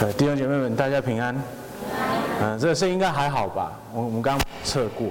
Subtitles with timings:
[0.00, 1.36] 呃，弟兄姐妹们，大家平安。
[2.40, 3.70] 嗯、这个声音应该还好吧？
[3.92, 5.08] 我我们刚测过。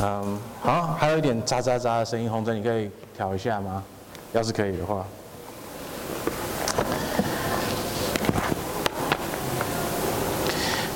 [0.00, 3.82] 嗯，好，还有一点喳喳喳的声音，红尘你可以调一下吗？
[4.32, 5.04] 要是可以的话。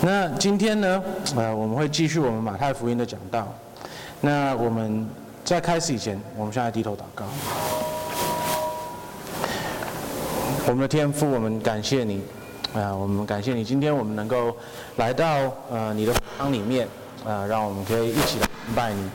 [0.01, 1.03] 那今天呢，
[1.37, 3.47] 呃，我们会继续我们马太福音的讲道。
[4.23, 5.07] 那我们
[5.45, 7.27] 在开始以前，我们现在低头祷告。
[10.67, 12.23] 我们的天父，我们感谢你，
[12.75, 14.55] 啊，我们感谢你，今天我们能够
[14.97, 15.27] 来到
[15.71, 16.89] 呃你的堂里面，
[17.25, 19.09] 啊、让我们可以一起来敬拜你。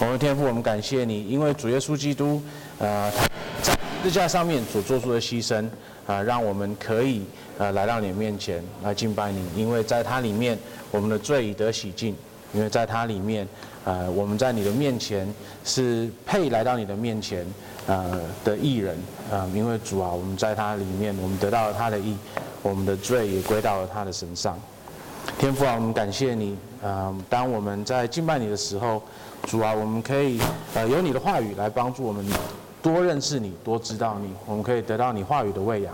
[0.00, 2.40] 我们的天父，我们感谢你，因为主耶稣基督，
[2.78, 3.12] 呃，
[3.60, 5.68] 在十字架上面所做出的牺牲，
[6.06, 7.22] 啊、让我们可以
[7.58, 10.58] 呃来到你的面前来敬拜你，因为在他里面，
[10.90, 12.16] 我们的罪已得洗净，
[12.54, 13.46] 因为在他里面，
[13.84, 15.28] 呃，我们在你的面前
[15.62, 17.46] 是配来到你的面前。
[17.86, 18.96] 呃的义人，
[19.30, 22.16] 呃，因为主啊，我们在他里面，我们得到了他的义，
[22.64, 24.58] 我们的罪也归到了他的身上。
[25.38, 29.02] 天父啊，我们感谢你，呃，当我们在敬拜你的时候，
[29.42, 30.40] 主啊，我们可以
[30.72, 32.24] 呃有你的话语来帮助我们
[32.82, 35.92] 多认识你，多知道你，我们可以得到你话语的喂养，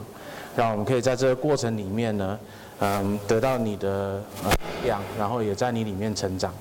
[0.55, 2.39] 让我们可以在这个过程里面呢，
[2.78, 4.52] 嗯、得到你的呃
[4.86, 6.55] 养，然后也在你里面成长。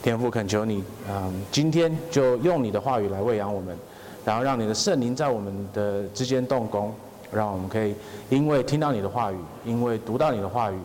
[0.00, 3.76] 天父恳求你，嗯、今天就用你的话语来喂养我们。
[4.24, 6.94] 然后让你的圣灵在我们的之间动工，
[7.32, 7.94] 让我们可以
[8.28, 10.78] 因为听到你的话语，因为读到你的话语，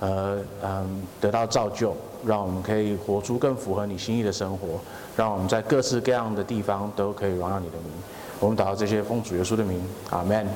[0.00, 4.80] 呃嗯得到造就，让我们可以活出更符合你心意的生活，
[5.16, 7.90] 让我们在各式各样的地方都可以荣耀你的名。
[8.40, 10.46] 我们祷告这些奉主耶稣的名，阿门。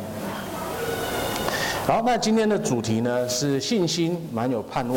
[1.87, 4.97] 好，那今天的主题呢是信心满有盼望，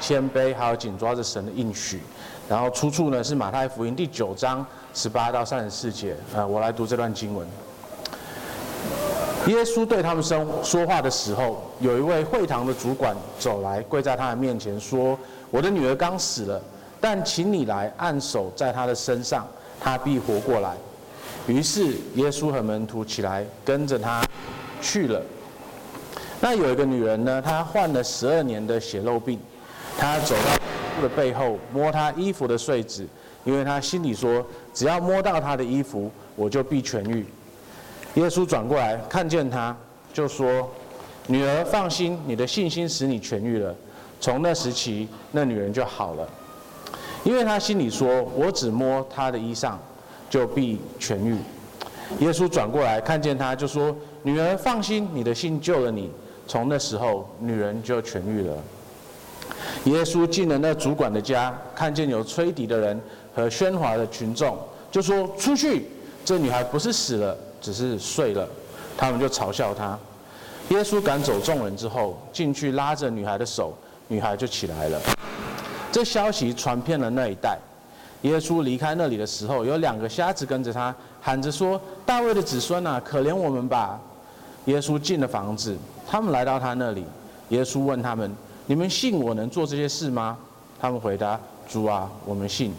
[0.00, 2.00] 谦卑还有紧抓着神的应许。
[2.48, 4.64] 然后出处呢是马太福音第九章。
[4.94, 7.46] 十八到三十四节，呃，我来读这段经文。
[9.46, 15.18] 耶稣对他们说说话的时候，有一位会堂的主管走来，跪在他的面前说
[15.50, 16.60] ：“我的女儿刚死了，
[17.00, 19.48] 但请你来按手在她的身上，
[19.80, 20.76] 她必活过来。”
[21.46, 24.22] 于是耶稣和门徒起来跟着他
[24.82, 25.22] 去了。
[26.40, 29.38] 那有一个女人呢，她患了十二年的血漏病，
[29.96, 30.60] 她走到耶
[30.98, 33.06] 稣的背后，摸他衣服的碎纸。
[33.44, 34.44] 因为她心里说，
[34.74, 37.24] 只要摸到他的衣服，我就必痊愈。
[38.14, 39.76] 耶稣转过来看见他，
[40.12, 40.68] 就说
[41.28, 43.74] ：“女儿，放心，你的信心使你痊愈了。”
[44.20, 46.28] 从那时起，那女人就好了。
[47.22, 49.74] 因为他心里说：“我只摸他的衣裳，
[50.28, 51.36] 就必痊愈。”
[52.20, 53.94] 耶稣转过来看见他，就说
[54.24, 56.10] ：“女儿，放心，你的信救了你。”
[56.48, 58.56] 从那时候，女人就痊愈了。
[59.84, 63.00] 耶稣进了那主管的家，看见有吹笛的人。
[63.34, 64.58] 和喧哗的群众
[64.90, 65.86] 就说：“出去！
[66.24, 68.48] 这女孩不是死了，只是睡了。”
[68.96, 69.98] 他们就嘲笑他。
[70.70, 73.72] 耶稣赶走众人之后，进去拉着女孩的手，
[74.08, 75.00] 女孩就起来了。
[75.90, 77.58] 这消息传遍了那一带。
[78.22, 83.98] 耶稣离开那里的时候，有两个瞎子跟着他，喊着说：“大卫的子孙啊，可怜我们吧！”
[84.66, 85.76] 耶稣进了房子，
[86.06, 87.04] 他们来到他那里。
[87.50, 88.30] 耶稣问他们
[88.66, 90.36] ：“你们信我能做这些事吗？”
[90.80, 91.38] 他们回答
[91.68, 92.74] ：“主啊，我们信。”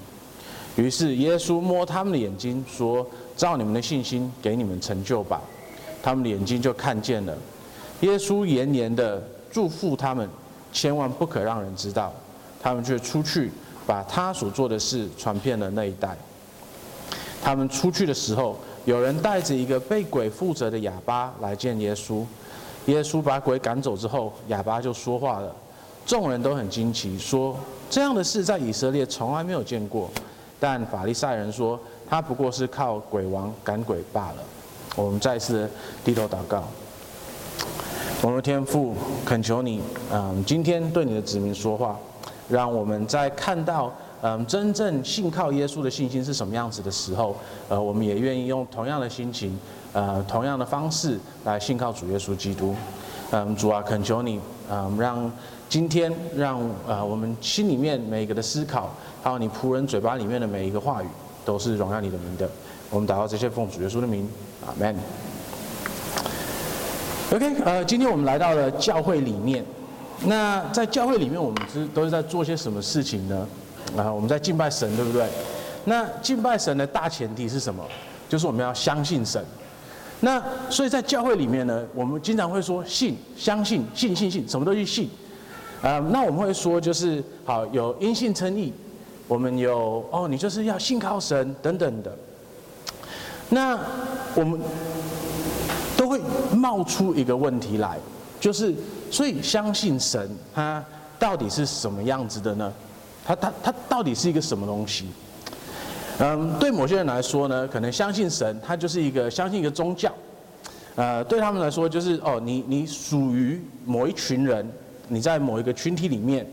[0.75, 3.05] 于是耶稣摸他们的眼睛，说
[3.39, 5.41] ：“照你们的信心，给你们成就吧。”
[6.03, 7.33] 他们的眼睛就看见了。
[8.01, 10.27] 耶稣严严地祝福他们，
[10.73, 12.11] 千万不可让人知道。
[12.61, 13.49] 他们却出去，
[13.87, 16.17] 把他所做的事传遍了那一带。
[17.41, 22.25] 他们出去的时候，有人带着一个被鬼附着的哑巴来见耶稣。
[22.87, 25.55] 耶稣把鬼赶走之后，哑巴就说话了。
[26.05, 27.55] 众人都很惊奇，说
[27.89, 30.09] ：“这样的事在以色列从来没有见过。”
[30.59, 34.37] 但法利赛人说，他不过是靠鬼王赶鬼罢了。
[34.95, 35.69] 我们再次
[36.03, 36.63] 低头祷告，
[38.21, 39.79] 我们的天父恳求你，
[40.11, 41.97] 嗯，今天对你的子民说话，
[42.49, 47.35] 让我们在看到嗯真正信靠耶稣的信心是什么样子的时候，
[47.69, 49.57] 呃，我们也愿意用同样的心情，
[49.93, 52.75] 呃，同样的方式来信靠主耶稣基督。
[53.31, 54.39] 嗯，主啊，恳求你，
[54.71, 55.31] 嗯，让
[55.69, 58.89] 今天让呃我们心里面每一个的思考。
[59.21, 61.07] 还有你仆人嘴巴里面的每一个话语，
[61.45, 62.49] 都是荣耀你的名的。
[62.89, 64.27] 我们祷告这些奉主耶稣的名，
[64.65, 64.95] 阿门。
[67.31, 69.63] OK，呃，今天我们来到了教会里面。
[70.25, 73.47] 那在教会里面，我们是都是在做些什么事情呢？
[73.95, 75.27] 啊，我们在敬拜神，对不对？
[75.85, 77.83] 那敬拜神的大前提是什么？
[78.27, 79.43] 就是我们要相信神。
[80.19, 85.09] 那所以在教会里面呢，我们经常会说信、相信、信、信、信，什么都去信。
[85.81, 88.73] 啊，那我们会说就是好有因信称义。
[89.29, 92.11] 我们有哦，你就是要信靠神等等的。
[93.47, 93.79] 那
[94.33, 94.59] 我们
[95.95, 96.19] 都会
[96.51, 97.97] 冒出一个问题来，
[98.39, 98.73] 就是
[99.11, 100.83] 所以相信神，他
[101.19, 102.73] 到底是什么样子的呢？
[103.23, 105.07] 他他他到底是一个什么东西？
[106.17, 110.11] 嗯，对某些人来说呢，可能相信神，他就是一个相信一个宗教。
[110.95, 114.67] 呃，对他们来说，就是哦，你你属于某一群人，
[115.07, 116.45] 你在某一个群体里面，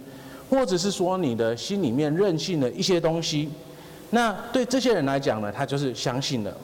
[0.48, 3.48] 或者是说你的心里面任性的一些东西。
[4.10, 6.56] 那对这些人来讲呢，他就是相信的。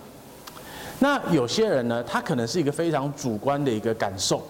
[1.01, 4.41] 那有些人呢，他可能是一个非常主观的一个感受，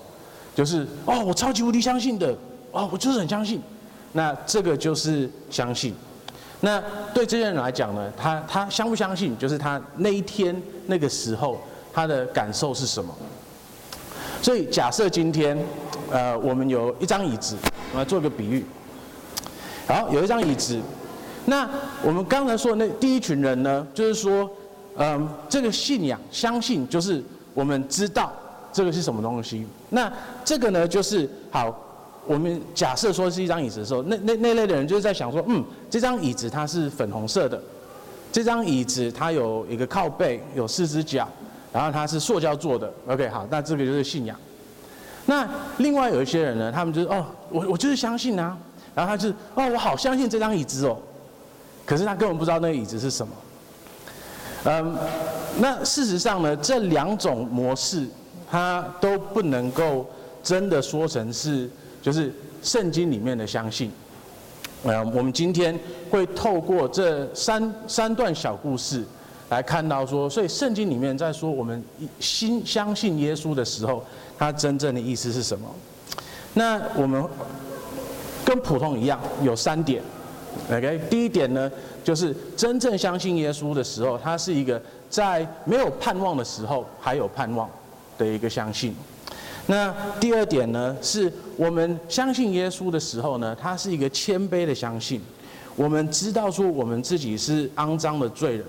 [0.55, 2.37] 就是哦，我超级无敌相信的，
[2.71, 3.61] 哦，我就是很相信。
[4.13, 5.95] 那这个就是相信。
[6.61, 6.79] 那
[7.15, 10.55] 对这些人来讲呢，他他相不相信，就是他那一天
[10.87, 11.59] 那个时候
[11.95, 13.13] 他的感受是什么。
[14.43, 15.59] 所以假设今天，
[16.11, 17.57] 呃，我们有一张椅子，
[17.93, 18.63] 我们来做个比喻。
[19.93, 20.81] 好，有一张椅子，
[21.45, 21.69] 那
[22.03, 24.51] 我们刚才说的那第一群人呢，就是说，
[24.97, 27.23] 嗯，这个信仰相信就是
[27.53, 28.33] 我们知道
[28.73, 29.67] 这个是什么东西。
[29.91, 30.11] 那
[30.43, 31.89] 这个呢，就是好。
[32.25, 35.61] 我们假设说是一张椅子的时候，那那那类的人就是在想说，嗯，
[35.91, 37.61] 这张椅子它是粉红色的，
[38.31, 41.29] 这张椅子它有一个靠背，有四只脚，
[41.73, 42.89] 然后它是塑胶做的。
[43.09, 44.39] OK，好，那这个就是信仰。
[45.27, 45.49] 那
[45.79, 48.57] 另外有一些人呢，他们就是哦，我我就是相信啊，
[48.95, 50.99] 然后他就哦，我好相信这张椅子哦，
[51.85, 53.35] 可是他根本不知道那个椅子是什么。
[54.65, 54.97] 嗯，
[55.59, 58.07] 那事实上呢，这两种模式，
[58.51, 60.07] 它都不能够
[60.43, 61.69] 真的说成是。
[62.03, 62.35] 就是
[62.65, 63.89] 圣经里面的相信，
[64.83, 65.79] 呃，我们今天
[66.11, 69.05] 会透过这三三段小故事
[69.51, 71.81] 来看到说，所以圣经里面在说我们
[72.19, 74.05] 心相信耶稣的时候，
[74.37, 75.69] 它真正的意思是什么？
[76.55, 77.25] 那我们
[78.45, 80.03] 跟普通一样有三点
[80.71, 81.71] ，OK，第一点呢，
[82.03, 87.69] 就是真正相信耶稣的时候，他是一个在没有盼望的时候还有盼望
[88.19, 88.95] 的一个相信。
[89.67, 95.21] 那第二点呢，是我们相信耶稣的时候呢，他是一个谦卑的相信。
[95.77, 98.67] 我们知道说我们自己是肮脏的罪人，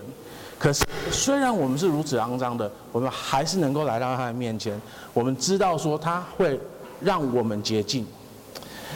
[0.60, 4.80] 可是虽然我们是如此肮脏的，我们还是能够来到他的面前。
[5.14, 6.60] 我们知道说他会
[7.02, 8.06] 让我们洁净。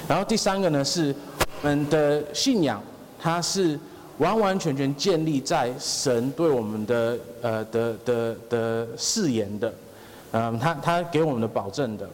[0.08, 1.14] 然后第三个呢，是
[1.62, 2.82] 我们的信仰，
[3.20, 3.78] 它是
[4.20, 9.74] 完完全全建立在神对我们的呃的的的誓言的。
[10.32, 12.08] 嗯，他他给我们的保证的，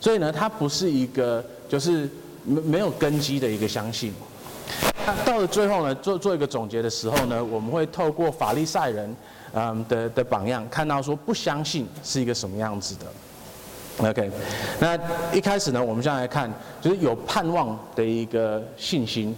[0.00, 2.08] 所以呢，他不是一个就是
[2.44, 4.12] 没没有根基的一个相信。
[5.06, 9.16] 那到了最后呢，做做一个总结的时候呢，我们会透过法利赛人
[9.52, 13.06] 嗯的的榜样，看到说不相信是一个什么样子的。
[13.98, 14.30] OK，
[14.78, 14.96] 那
[15.32, 16.48] 一开始呢，我们先来看
[16.80, 19.36] 就是有盼望的一个信心。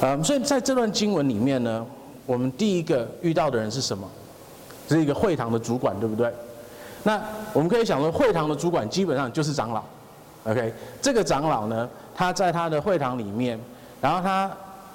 [0.00, 1.84] 嗯，所以在这段经文里面呢，
[2.24, 4.08] 我们第一个遇到的人是什么？
[4.88, 6.32] 是一个会堂的主管，对不对？
[7.02, 7.20] 那
[7.52, 9.82] 我们可以想说，会堂的主管基本上就是长老
[10.44, 10.72] ，OK？
[11.00, 13.58] 这个长老呢，他在他的会堂里面，
[14.00, 14.48] 然后他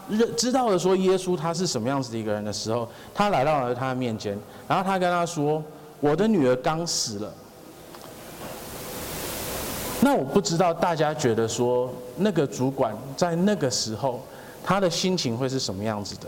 [0.07, 4.38] 认知道了说耶稣他是什么样子的一个人的时候，他来到了他的面前，
[4.69, 5.61] 然后他跟他说
[5.99, 7.33] ：“我的女儿刚死了。”
[10.01, 14.21] 那我不知道大家觉得说，那个主管在那个时候
[14.63, 16.27] 他的心情会是什么样子的？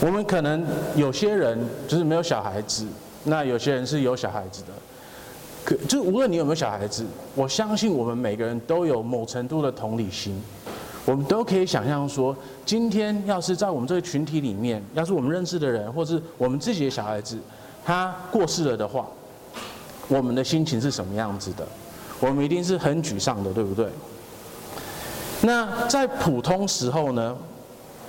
[0.00, 0.64] 我们可能
[0.96, 1.58] 有些人
[1.88, 2.86] 就是没有小孩子。
[3.22, 4.68] 那有些人是有小孩子的，
[5.62, 10.42] 可就无论你有没有小孩子，我相信我们每个人都有某程度的同理心，
[11.04, 12.34] 我们都可以想象说，
[12.64, 17.38] 今天要是在我们这个群体里面，要是我们认识的人，或是我们自己的小孩子，
[17.84, 19.06] 他过世了的话，
[20.08, 21.68] 我们的心情是什么样子的？
[22.20, 23.88] 我们一定是很沮丧的，对不对？
[25.42, 27.36] 那在普通时候呢，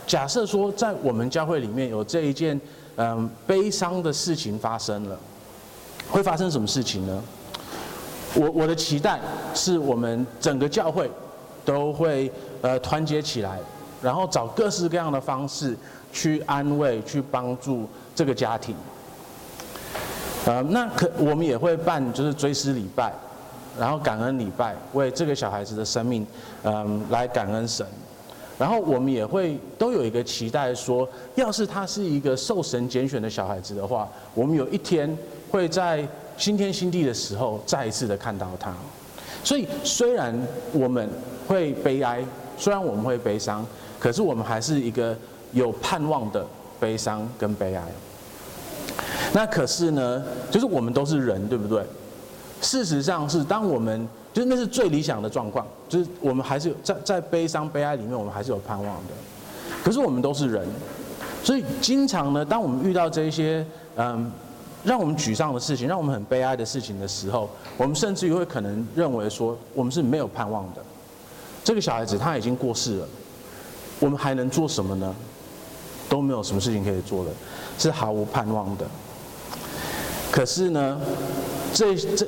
[0.05, 2.59] 假设说在我们教会里面有这一件。
[2.97, 5.17] 嗯，悲伤的事情发生了，
[6.09, 7.23] 会发生什么事情呢？
[8.35, 9.17] 我我的期待
[9.55, 11.09] 是我们整个教会
[11.63, 12.29] 都会
[12.61, 13.57] 呃团结起来，
[14.01, 15.75] 然后找各式各样的方式
[16.11, 18.75] 去安慰、去帮助这个家庭。
[20.45, 23.11] 呃，那可我们也会办就是追思礼拜，
[23.81, 26.23] 然后感恩礼拜，为这个小孩子的生命，
[26.61, 27.83] 嗯，来感恩神。
[28.59, 35.17] 然后我们也会都有一个期待，说，要是他是一个受神拣选的小孩子的话，我们有一天
[35.49, 36.07] 会在
[36.37, 38.71] 新天新地的时候再一次的看到他。
[39.43, 40.39] 所以虽然
[40.71, 41.09] 我们
[41.47, 42.23] 会悲哀，
[42.59, 43.65] 虽然我们会悲伤，
[43.99, 45.17] 可是我们还是一个
[45.53, 46.45] 有盼望的
[46.79, 47.81] 悲伤跟悲哀。
[49.33, 51.83] 那可是呢，就是我们都是人，对不对？
[52.61, 54.07] 事实上是当我们。
[54.33, 59.13] 就是那是最理想的状况，就是我们还是有在在悲伤悲哀里面，我们还是有盼望的。
[59.83, 60.65] 可是我们都是人，
[61.43, 63.65] 所以经常呢，当我们遇到这些
[63.97, 64.31] 嗯
[64.85, 70.81] 让我们沮丧的事情，让我们很悲哀的事情的时候，我们甚至于会可能认为说，我们是没有盼望的。
[71.65, 73.07] 这个小孩子他已经过世了，
[73.99, 75.13] 我们还能做什么呢？
[76.07, 77.31] 都没有什么事情可以做了，
[77.77, 78.85] 是毫无盼望的。
[80.31, 80.97] 可是呢，
[81.73, 82.25] 这这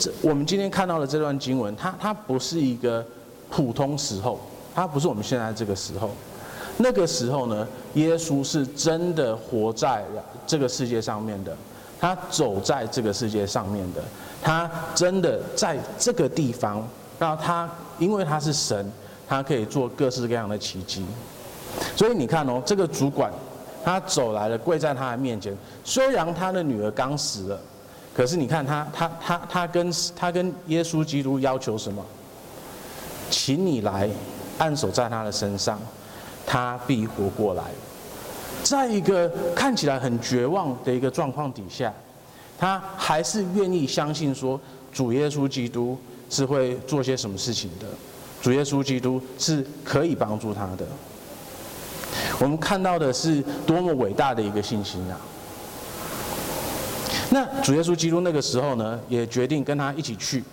[0.00, 3.04] 这，我们今天看到的这段经文，它它不是一个
[3.48, 4.40] 普通时候，
[4.74, 6.10] 它不是我们现在这个时候。
[6.78, 10.04] 那个时候呢，耶稣是真的活在
[10.46, 11.56] 这个世界上面的，
[11.98, 14.02] 他走在这个世界上面的，
[14.42, 16.86] 他真的在这个地方，
[17.18, 18.92] 那他因为他是神，
[19.26, 21.06] 他可以做各式各样的奇迹。
[21.94, 23.32] 所以你看哦，这个主管
[23.86, 25.56] 他走来了，跪在他的面前。
[25.84, 27.60] 虽然他的女儿刚死了，
[28.12, 32.04] 可是你看他他他他跟他跟耶稣基督要求什么？
[33.30, 34.10] 请你来
[34.58, 35.78] 按手在他的身上。
[36.44, 37.64] 他必活过来，
[38.62, 41.92] 在一个看起来很绝望的一个状况底下，
[42.56, 44.60] 他还是愿意相信说，
[44.92, 45.98] 主耶稣基督
[46.30, 47.86] 是会做些什么事情的，
[48.40, 50.86] 主耶稣基督是可以帮助他的。
[52.38, 55.18] 我们看到的是多么伟大的一个信心啊！
[57.30, 60.44] 那主耶稣基督那个时候呢，也决定跟他一起去。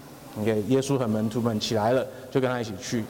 [0.41, 3.03] OK，耶稣和门徒们起来了，就跟他一起去。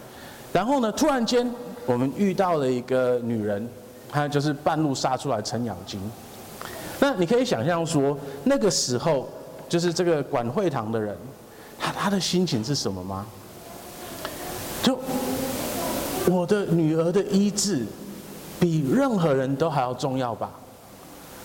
[0.52, 1.50] 然后呢，突然间。
[1.86, 3.68] 我们遇到了一个女人，
[4.10, 6.00] 她就是半路杀出来程咬金。
[7.02, 9.28] 那你可以想象说，那个时候
[9.68, 11.14] 就是这个管会堂的人，
[11.78, 13.26] 他他的心情是什么吗？
[14.82, 14.98] 就
[16.30, 17.86] 我的女儿的医治，
[18.64, 20.50] 比任何人都还要重要吧？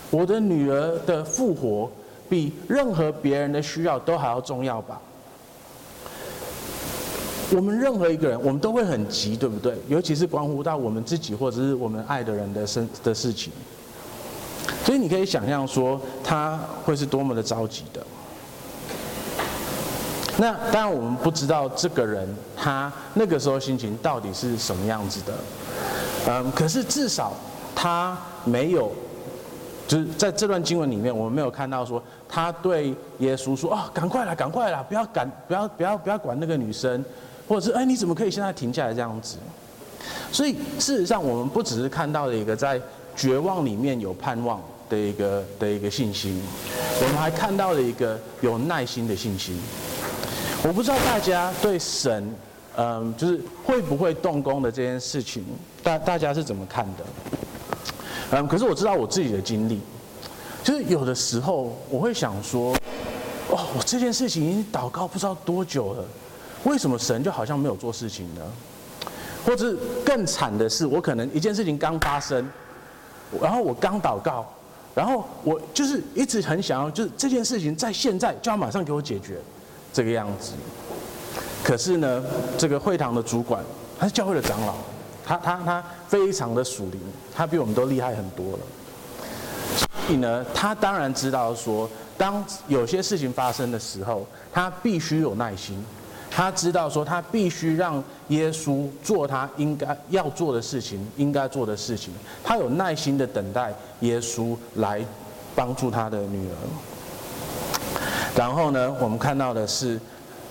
[0.09, 1.91] 我的女儿的复活，
[2.29, 5.01] 比任何别人的需要都还要重要吧？
[7.53, 9.77] 我们任何一个人，我们都会很急，对不对？
[9.89, 13.51] 尤其是关乎到我们自己或者是我们爱的人的身的事情。
[14.85, 18.01] 所以你可以想象说，他会是多么的着急的。
[20.37, 25.33] 那当然我们不知道这个人他那个时候心情到底是什么样子的。
[26.29, 27.33] 嗯，可是至少
[27.73, 28.91] 他没有，
[29.87, 37.03] 就是在这段经文里面，我们没有看到说他对耶稣说：“哦，赶快来，赶快来，不要赶，不要不要不要管那个女生。”
[37.49, 39.37] 或者是哎，你怎么可以现在停下来这样子？
[40.31, 42.79] 所以事实上，我们不只是看到了一个在
[43.15, 46.39] 绝望里面有盼望的一个的一个信心，
[47.01, 49.59] 我们还看到了一个有耐心的信心。
[50.61, 52.31] 我不知道大家对神，
[52.81, 55.43] 嗯，就是会不会动工的这件事情，
[55.83, 57.03] 大大家是怎么看的？
[58.31, 59.81] 嗯，可是我知道我自己的经历，
[60.63, 62.73] 就是有的时候我会想说，
[63.49, 66.05] 哦，我这件事情已经祷告不知道多久了。
[66.63, 68.41] 为什么神就好像没有做事情呢？
[69.45, 72.47] 或者更惨的是，我可能一件事情刚发生，
[73.41, 74.45] 然后我刚祷告，
[74.95, 79.37] 然后我就是一直很想要，就是这件事情在现在就要马上给我解决，
[79.91, 80.53] 这个样子。
[81.63, 82.23] 可是呢，
[82.57, 83.63] 这个会堂的主管，
[83.99, 84.75] 他是教会的长老，
[85.25, 86.99] 他他他非常的属灵，
[87.35, 88.59] 他比我们都厉害很多了。
[89.75, 95.83] 所以呢，他当然知道说，当有些事情发生的时候，他必须有耐心。
[96.31, 102.13] 他知道说，他必须让耶稣做他应该要做的事情，应该做的事情。
[102.43, 105.03] 他有耐心的等待耶稣来
[105.55, 106.55] 帮助他的女儿。
[108.35, 109.99] 然后呢，我们看到的是，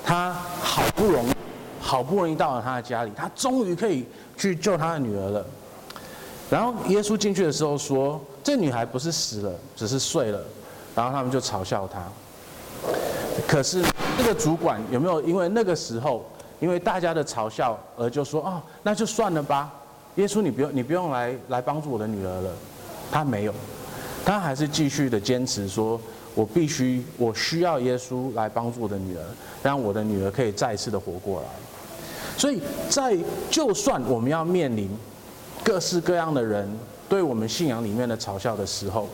[0.04, 1.32] 他好不容易，
[1.80, 5.44] 好不容易到了他的家里，他终于可以去救他的女儿了。
[6.50, 10.40] 然后耶稣进去的时候说：“这女孩不是死了，只是睡了。”
[10.94, 12.02] 然后他们就嘲笑他。
[13.46, 13.84] 可是。
[14.20, 16.28] 那个主管有没有因为那个时候，
[16.58, 19.72] 因为大家的嘲笑而就说哦，那就算了吧，
[20.16, 22.50] 耶稣你不用你不用来来帮助我的女儿了，
[23.12, 23.54] 他没有，
[24.24, 26.00] 他还是继续的坚持说，
[26.34, 29.22] 我必须我需要耶稣来帮助我的女儿，
[29.62, 31.48] 让我的女儿可以再次的活过来。
[32.36, 33.16] 所以在
[33.50, 34.90] 就算我们要面临
[35.64, 36.68] 各式各样的人
[37.08, 39.08] 对我们信仰里面的嘲笑的时候，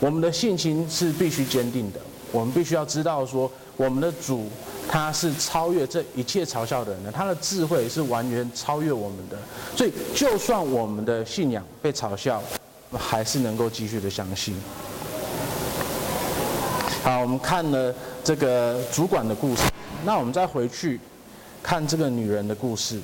[0.00, 2.00] 我们的信心是必须坚定的，
[2.32, 3.50] 我们必须要知道说。
[3.78, 4.46] 我们的主，
[4.88, 9.36] 他是超越这一切嘲笑的人的，他的智慧是完全超越我们的。
[9.76, 12.42] 所以，就算我们的信仰被嘲笑，
[12.90, 14.56] 还是能够继续的相信。
[17.06, 17.94] 好，我们看了
[18.24, 19.62] 这个主管的故事，
[20.04, 20.98] 那我们再回去
[21.62, 23.00] 看这个女人的故事。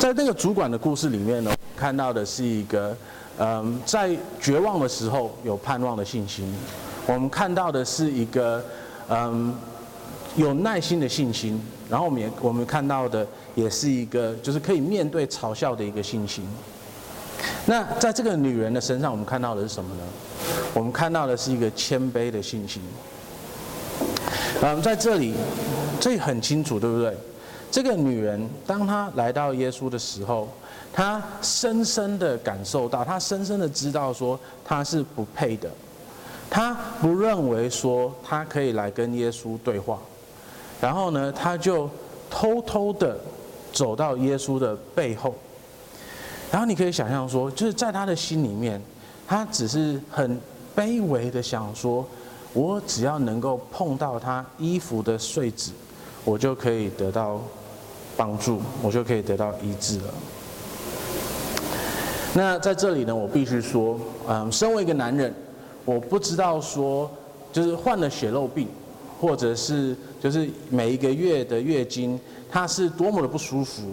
[0.00, 2.96] 在那个主管的故事里面呢，看到的是一个。
[3.38, 6.52] 嗯，在绝望的时候有盼望的信心，
[7.06, 8.60] 我们看到的是一个
[9.08, 9.54] 嗯
[10.34, 13.24] 有耐心的信心，然后我们也我们看到的
[13.54, 16.44] 也是一个就是可以面对嘲笑的一个信心。
[17.66, 20.02] 那在这个女人的身上，我们看到的是什么呢？
[20.74, 22.82] 我们看到的是一个谦卑的信心。
[24.62, 25.34] 嗯，在这里，
[26.00, 27.14] 这很清楚，对不对？
[27.70, 30.48] 这个女人，当她来到耶稣的时候，
[30.92, 35.68] 她深深的感受到，她深深的知道说她是不配的，
[36.48, 39.98] 她不认为说她可以来跟耶稣对话，
[40.80, 41.88] 然后呢，她就
[42.30, 43.16] 偷偷的
[43.72, 45.34] 走到耶稣的背后，
[46.50, 48.80] 然后你可以想象说，就是在她的心里面，
[49.26, 50.40] 她只是很
[50.76, 52.06] 卑微的想说，
[52.52, 55.72] 我只要能够碰到他衣服的碎纸，
[56.24, 57.40] 我就可以得到。
[58.16, 60.12] 帮助，我就可以得到医治了。
[62.34, 63.96] 那在这里呢，我必须说，
[64.28, 65.32] 嗯，身为一个男人，
[65.84, 67.08] 我不知道说，
[67.52, 68.66] 就是患了血漏病，
[69.20, 72.18] 或者是就是每一个月的月经，
[72.50, 73.84] 它是多么的不舒服，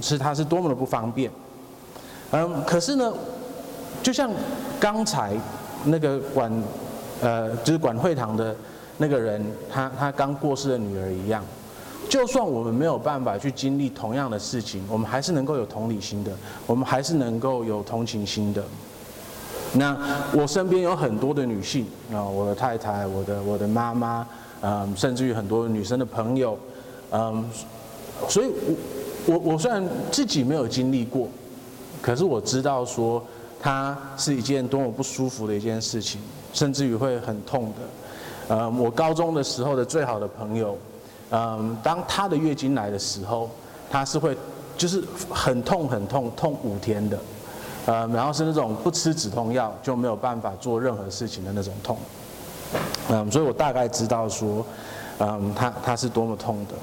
[0.00, 1.30] 是它是多么的不方便。
[2.32, 3.12] 嗯，可是呢，
[4.02, 4.30] 就像
[4.80, 5.32] 刚才
[5.84, 6.52] 那个管，
[7.20, 8.54] 呃，就是管会堂的
[8.98, 11.42] 那个人，他他刚过世的女儿一样。
[12.08, 16.30] 就算我们没有办法去经历同样的事情，我们还是能够有同理心的，
[16.64, 18.62] 我们还是能够有同情心的。
[19.72, 19.96] 那
[20.32, 24.24] 我身边有很多的女性啊，我的太太，我的我的妈妈，
[24.62, 26.56] 嗯，甚至于很多女生的朋友，
[27.10, 27.44] 嗯，
[28.28, 28.46] 所以
[29.26, 31.28] 我我我虽然自己没有经历过，
[32.00, 33.24] 可是我知道说
[33.60, 36.20] 它是一件多么不舒服的一件事情，
[36.52, 38.56] 甚至于会很痛的。
[38.56, 40.76] 嗯，我高中的时候的最好的朋友。
[41.32, 43.50] 嗯，当她的月经来的时候，
[43.90, 44.36] 她是会
[44.76, 47.18] 就是很痛很痛，痛五天的，
[47.86, 51.98] 嗯，然后是那种不吃止痛药就没有办法做任何事情的那种痛，
[53.08, 54.64] 嗯，所以我大概知道说，
[55.18, 56.74] 嗯，她她是多么痛的，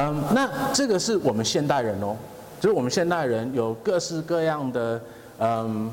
[0.00, 2.16] 嗯，那这个是我们现代人哦，
[2.60, 5.00] 就是我们现代人有各式各样的，
[5.38, 5.90] 嗯，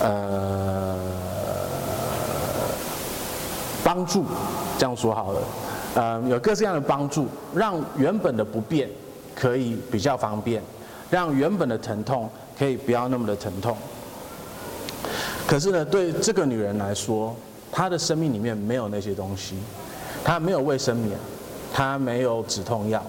[0.00, 0.96] 呃。
[3.84, 4.24] 帮助，
[4.76, 5.40] 这样说好了，
[5.94, 8.86] 嗯，有各式各样的帮助，让原本的不便
[9.34, 10.62] 可以比较方便，
[11.08, 12.28] 让原本的疼痛
[12.58, 13.74] 可以不要那么的疼痛。
[15.46, 17.34] 可是呢，对这个女人来说，
[17.72, 19.56] 她的生命里面没有那些东西，
[20.22, 21.18] 她没有卫生棉，
[21.72, 23.02] 她没有止痛药，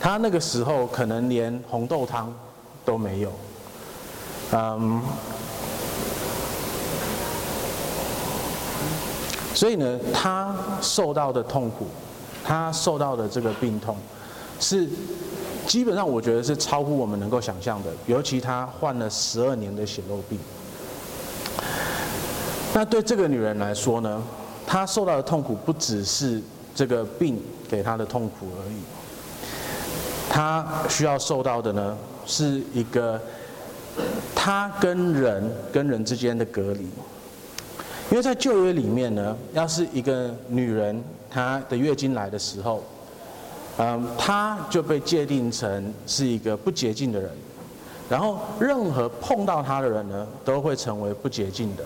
[0.00, 2.32] 她那个时候可能连红豆汤
[2.84, 3.32] 都没有，
[4.52, 5.02] 嗯。
[9.54, 11.88] 所以呢，他受到的痛苦，
[12.44, 13.96] 他受到的这个病痛，
[14.60, 14.88] 是
[15.66, 17.90] 基本上我觉得是超乎我们能够想象的。
[18.06, 20.38] 尤其他患了十二年的血肉病，
[22.72, 24.22] 那对这个女人来说呢，
[24.64, 26.40] 她受到的痛苦不只是
[26.72, 28.76] 这个病给她的痛苦而已，
[30.28, 33.20] 她需要受到的呢，是一个
[34.34, 36.88] 她跟人跟人之间的隔离。
[38.10, 42.82] 因为在旧约里面呢，要是一个女人她的月经来的时候，
[43.76, 47.30] 嗯，她就被界定成是一个不洁净的人，
[48.08, 51.84] 然后任何碰到她的人呢，都会成为不洁净的。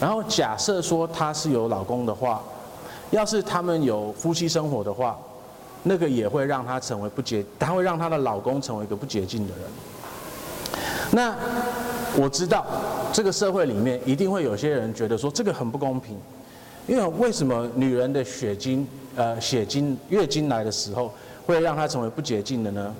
[0.00, 2.42] 然后假设说她是有老公的话，
[3.10, 5.18] 要是他们有夫妻生活的话，
[5.82, 9.64] 那个也会让她成为不洁，她会让她的老公成为一个不洁净的人。
[11.12, 11.34] 那
[12.16, 12.64] 我知道。
[13.12, 16.16] 这个社会里面一定会有些人觉得说这个很不公平，
[16.86, 21.12] 因为为什么女人的血经呃血经月经来的时候
[21.44, 22.94] 会让她成为不洁净的呢？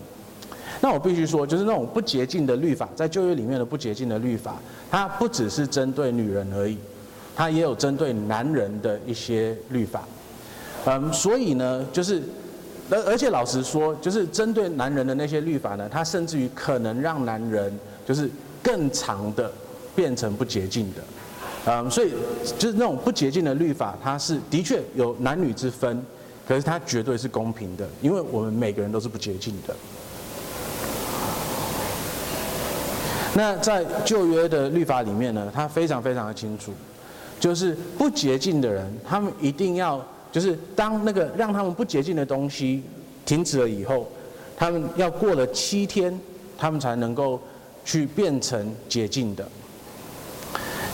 [0.80, 4.56] 那我必须说，就是那种不洁净的律法，在旧约里面的不洁净的律法，
[4.90, 6.76] 它不只是针对女人而已，
[7.36, 10.02] 它也有针对男人的一些律法。
[10.86, 12.20] 嗯，所以呢，就是
[12.90, 17.72] 而而且老实说，就是针对男人的那些律法呢，它甚至于可能让男人
[18.06, 18.30] 就是
[18.62, 19.50] 更长的。
[19.92, 21.02] 变成不洁净的，
[21.66, 22.12] 嗯，所以
[22.56, 26.00] 就是那种不洁净的律法，它是的确有男女之分，
[26.46, 29.74] 可是它绝对是公平的，因为我们每个人都是不洁净的。
[33.34, 36.72] 那在旧约的律法里面呢，它非常非常的清楚，
[37.40, 42.82] 就是不洁净的人，他们一定要就是当那个让他们不洁净的东西
[43.24, 44.08] 停止了以后，
[44.56, 46.18] 他们要过了七天，
[46.56, 47.40] 他们才能够
[47.84, 49.48] 去变成洁净的。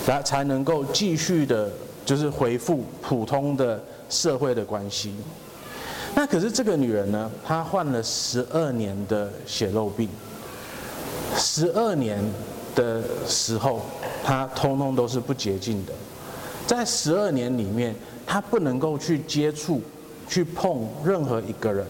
[0.07, 1.69] 来才能够继续的，
[2.05, 5.13] 就是恢复普通的社会的关系。
[6.15, 10.09] 那可是这个女人呢，她患了十二年的血肉病，
[11.37, 12.21] 十二年
[12.77, 13.83] 的时候，
[14.23, 15.93] 她通通都是不洁净的。
[16.69, 17.93] 在十二年里面，
[18.27, 19.81] 她不能够去接触、
[20.29, 21.87] 去碰任何一个人。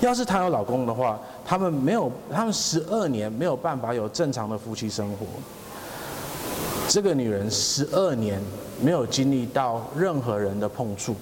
[0.00, 5.26] 要是她有老公的话，他们没有，他们十二年没有办法有正常的夫妻生活。
[6.88, 8.40] 这个女人十二年
[8.80, 11.16] 没有经历到任何人的碰触。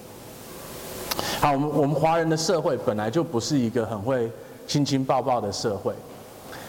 [1.41, 4.31] 好，我们我们华人的社会本来就不是一个很会
[4.67, 5.95] 亲亲抱抱的社会，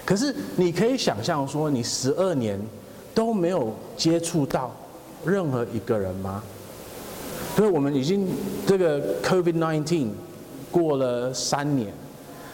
[0.06, 2.60] 可是你可以想象说，你十二年
[3.14, 4.72] 都没有接触到
[5.26, 6.44] 任何一个人吗？
[7.56, 8.28] 所以我们已经
[8.68, 10.10] 这个 COVID-19
[10.72, 11.94] 过了三年，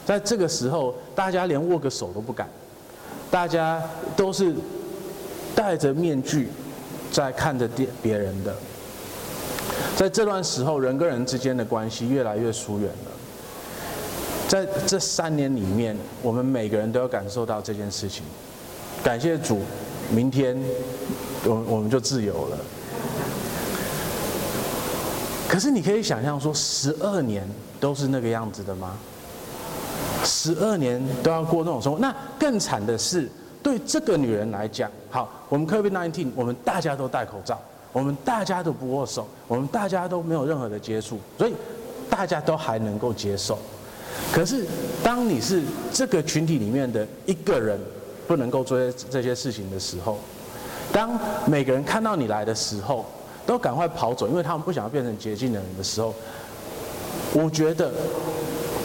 [0.05, 2.47] 在这个时候，大家连握个手都不敢，
[3.31, 3.81] 大家
[4.15, 4.53] 都是
[5.55, 6.49] 戴着面具
[7.11, 8.55] 在看着别别人的。
[9.95, 13.11] 在这段时候，人跟人之间的关系越来越疏远了。
[14.47, 18.23] 在这三年里面，我们每个人都要感受到这件事情。
[19.03, 19.61] 感谢主，
[20.11, 20.55] 明天
[21.45, 22.57] 我我们就自由了。
[25.51, 27.45] 可是你可以想象说，十二年
[27.77, 28.95] 都是那个样子的吗？
[30.23, 31.99] 十二年都要过那种生活？
[31.99, 33.29] 那更惨的是，
[33.61, 37.59] 对这个女人来讲，好，我们 COVID-19，我们大家都戴口罩，
[37.91, 41.53] 我们大家都不握手，我们大家都没有任何的接触，所以
[42.09, 43.59] 大家都还能够接受。
[44.31, 44.65] 可是，
[45.03, 45.61] 当你是
[45.91, 47.77] 这个群体里面的一个人，
[48.25, 50.17] 不能够做这些事情的时候，
[50.93, 53.05] 当每个人看到你来的时候，
[53.45, 56.13] 都赶快跑走，因为他们不想要变成洁净的人的时候，
[57.33, 57.91] 我觉得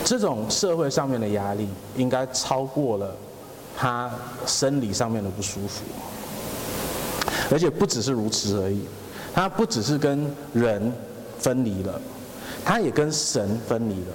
[0.05, 3.15] 这种社会上面的压力应该超过了
[3.77, 4.11] 他
[4.47, 5.85] 生理上面的不舒服，
[7.51, 8.83] 而且不只是如此而已，
[9.35, 10.93] 他不只是跟人
[11.39, 12.01] 分离了，
[12.65, 14.15] 他也跟神分离了，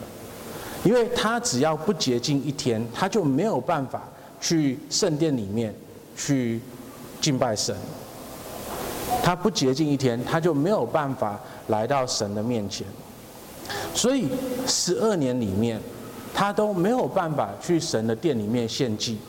[0.84, 4.02] 因为他只要不洁净一天，他就没有办法
[4.42, 5.74] 去圣殿里面
[6.18, 6.60] 去
[7.22, 7.76] 敬拜神。
[9.24, 12.86] 他不洁净一天，他就没有办法来到神的面前。
[13.94, 14.28] 所以
[14.68, 15.80] 十二年里面，
[16.34, 19.20] 他都没有办法去神的殿里面献祭，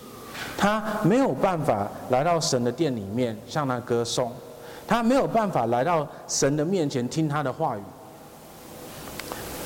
[0.57, 4.33] 他没有办法来到神的殿里面向他歌颂，
[4.87, 7.83] 他没有办法来到神的面前听他的话语。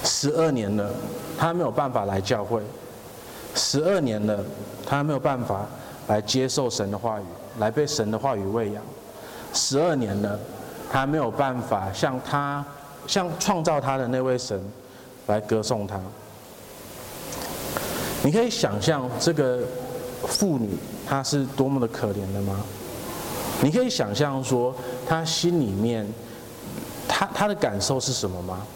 [0.03, 0.91] 十二年了，
[1.39, 2.61] 他没有办法来教会。
[3.55, 4.45] 十二年了，
[4.85, 5.65] 他没有办法
[6.09, 7.25] 来接受神的话语，
[7.59, 8.83] 来被神的话语喂养。
[9.53, 10.39] 十二年了，
[10.91, 12.65] 他没有办法像他、
[13.07, 14.61] 像创造他的那位神
[15.27, 16.01] 来歌颂他。
[18.23, 19.61] 你可以想象这个
[20.27, 20.71] 妇女
[21.09, 22.61] 她是多么的可怜的吗？
[23.63, 24.75] 你可以想象说
[25.07, 26.07] 她心里面，
[27.07, 28.67] 她她的感受是什么吗？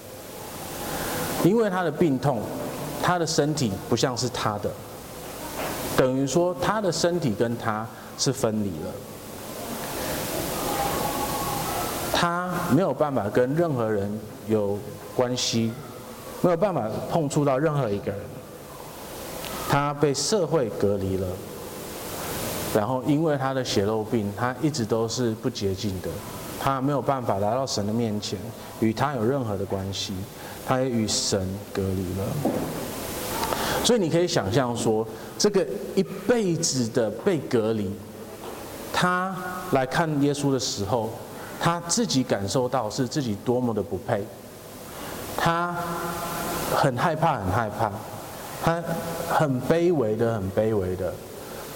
[1.44, 2.40] 因为她的病痛，
[3.02, 4.70] 她的身体不像是她的，
[5.96, 7.84] 等于说她的身体跟她
[8.16, 8.92] 是分离了。
[12.12, 14.10] 他没有办法跟任何人
[14.48, 14.78] 有
[15.16, 15.72] 关系，
[16.42, 18.20] 没有办法碰触到任何一个人。
[19.68, 21.26] 他被社会隔离了，
[22.74, 26.08] 然后因为他的血肉病，他一直都是不洁净的，
[26.60, 28.38] 他没有办法来到神的面前，
[28.80, 30.12] 与他有任何的关系，
[30.66, 32.26] 他也与神隔离了。
[33.84, 35.06] 所以你可以想象说，
[35.38, 37.90] 这个一辈子的被隔离，
[38.92, 39.34] 他
[39.70, 41.10] 来看耶稣的时候。
[41.62, 44.24] 他自己感受到是自己多么的不配，
[45.36, 45.76] 他
[46.74, 47.92] 很害怕，很害怕，
[48.64, 48.82] 他
[49.28, 51.12] 很卑微的，很卑微的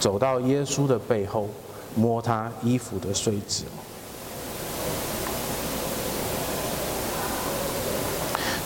[0.01, 1.51] 走到耶稣的背后，
[1.95, 3.65] 摸他衣服的碎纸。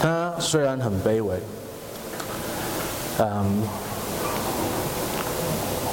[0.00, 1.36] 他虽然很卑微，
[3.18, 3.62] 嗯，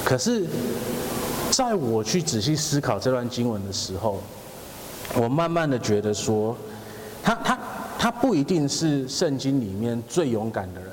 [0.05, 0.45] 可是
[1.49, 4.21] 在我去仔细思考这段经文的时候。
[5.15, 6.56] 我慢慢的觉得说，
[7.23, 7.58] 他他
[7.97, 10.89] 他不一定是圣经里面最勇敢的人，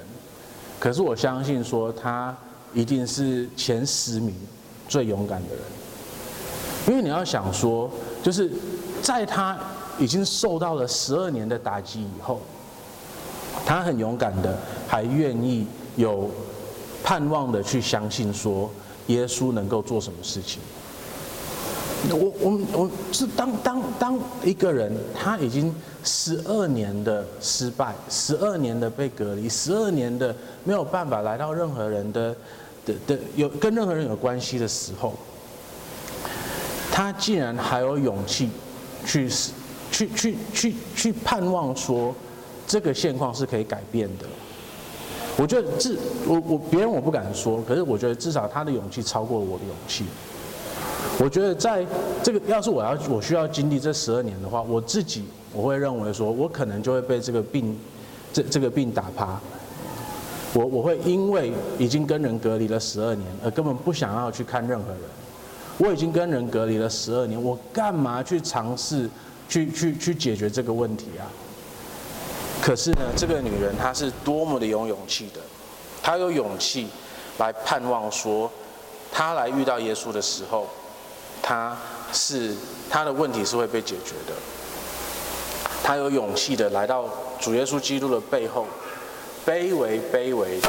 [0.78, 2.34] 可是我相信说他
[2.72, 4.34] 一定是前十名
[4.88, 5.64] 最勇敢的人，
[6.88, 7.90] 因为你要想说，
[8.22, 8.50] 就是
[9.02, 9.58] 在他
[9.98, 12.40] 已经受到了十二年的打击以后，
[13.66, 14.56] 他很勇敢的
[14.86, 16.30] 还愿意有
[17.02, 18.70] 盼望的去相信说
[19.08, 20.62] 耶稣能够做什么事情。
[22.10, 30.34] 我我我是当当当一个人，他已经十二年的失败，十二年的被隔离，十二年的
[30.64, 32.34] 没有办法来到任何人的
[32.84, 35.14] 的的有跟任何人有关系的时候，
[36.90, 38.50] 他竟然还有勇气
[39.06, 39.28] 去
[39.92, 42.12] 去去去去盼望说
[42.66, 44.26] 这个现况是可以改变的。
[45.36, 50.04] 我觉得至我我别人我不敢说，可是我觉得至少他的勇气超过我的勇气。
[51.22, 51.86] 我觉得在
[52.20, 57.78] 这个要是我要我需要经历这十二年的话，我自己我会认为说，我可能就会被这个病，
[58.32, 59.38] 这这个病打趴。
[60.52, 65.00] 我我会因为已经跟人隔离了十二年，而根本不想要去看任何人。
[65.78, 69.08] 我已经跟人隔离了十二年，我干嘛去尝试
[69.48, 71.22] 去去去解决这个问题啊？
[72.60, 75.38] 可是呢，这个女人她是多么的有勇气的，
[76.02, 76.88] 她有勇气
[77.38, 78.50] 来盼望说，
[79.12, 80.66] 她来遇到耶稣的时候，
[81.42, 81.76] 他
[82.12, 82.54] 是
[82.88, 84.32] 他的问题是会被解决的。
[85.82, 87.08] 他有勇气的来到
[87.40, 88.66] 主耶稣基督的背后。
[89.44, 90.68] 卑微卑微的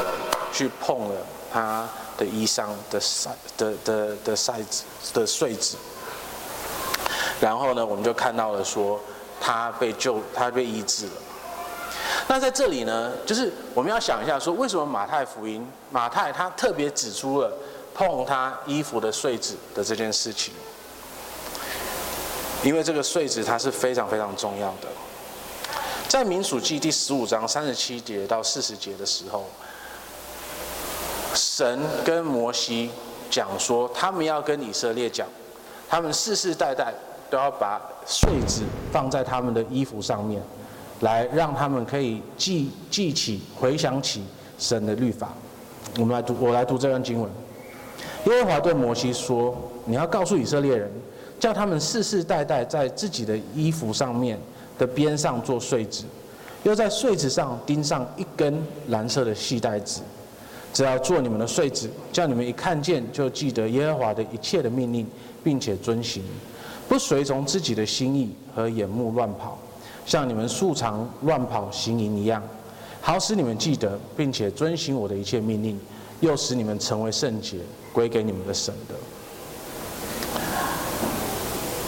[0.52, 1.14] 去碰了
[1.52, 4.82] 他的衣裳的塞的的的塞子
[5.12, 5.76] 的穗子，
[7.40, 9.00] 然后呢，我们就看到了说
[9.40, 11.12] 他被救，他被医治了。
[12.26, 17.52] 那在这里呢，就是我们要想一下说，为什么马太福音马太他特别指出了
[17.94, 20.52] 碰他衣服的穗子的这件事情？
[22.64, 24.88] 因为这个穗子它是非常非常重要的。
[26.08, 29.44] 在民数记第十五章三十七节到四十节的时候，
[31.34, 32.90] 神跟摩西
[33.30, 35.26] 讲说，他们要跟以色列讲，
[35.88, 36.94] 他们世世代代
[37.28, 40.42] 都要把穗子放在他们的衣服上面，
[41.00, 44.24] 来让他们可以记记起、回想起
[44.58, 45.28] 神的律法。
[45.98, 47.30] 我们来读，我来读这段经文。
[48.26, 50.90] 耶和华对摩西说：“你要告诉以色列人，
[51.38, 54.38] 叫他们世世代代在自己的衣服上面。”
[54.76, 56.02] 的边上做穗子，
[56.64, 60.00] 又在穗子上钉上一根蓝色的细带子，
[60.72, 65.06] 只要做你们的穗子，叫你们一看见就记得耶和华的一切的命令，
[65.44, 66.24] 并且遵行，
[66.88, 69.56] 不随从自己的心意和眼目乱跑，
[70.04, 72.42] 像你们素常乱跑行淫一样，
[73.00, 75.78] 好使你们记得，并且遵行我的一切命令，
[76.18, 77.58] 又使你们成为圣洁，
[77.94, 78.94] 归给你们的神的。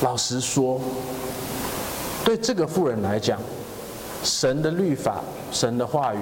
[0.01, 0.81] 老实说。
[2.25, 3.39] 对这个妇人来讲，
[4.25, 6.19] 神的律法、神的话语，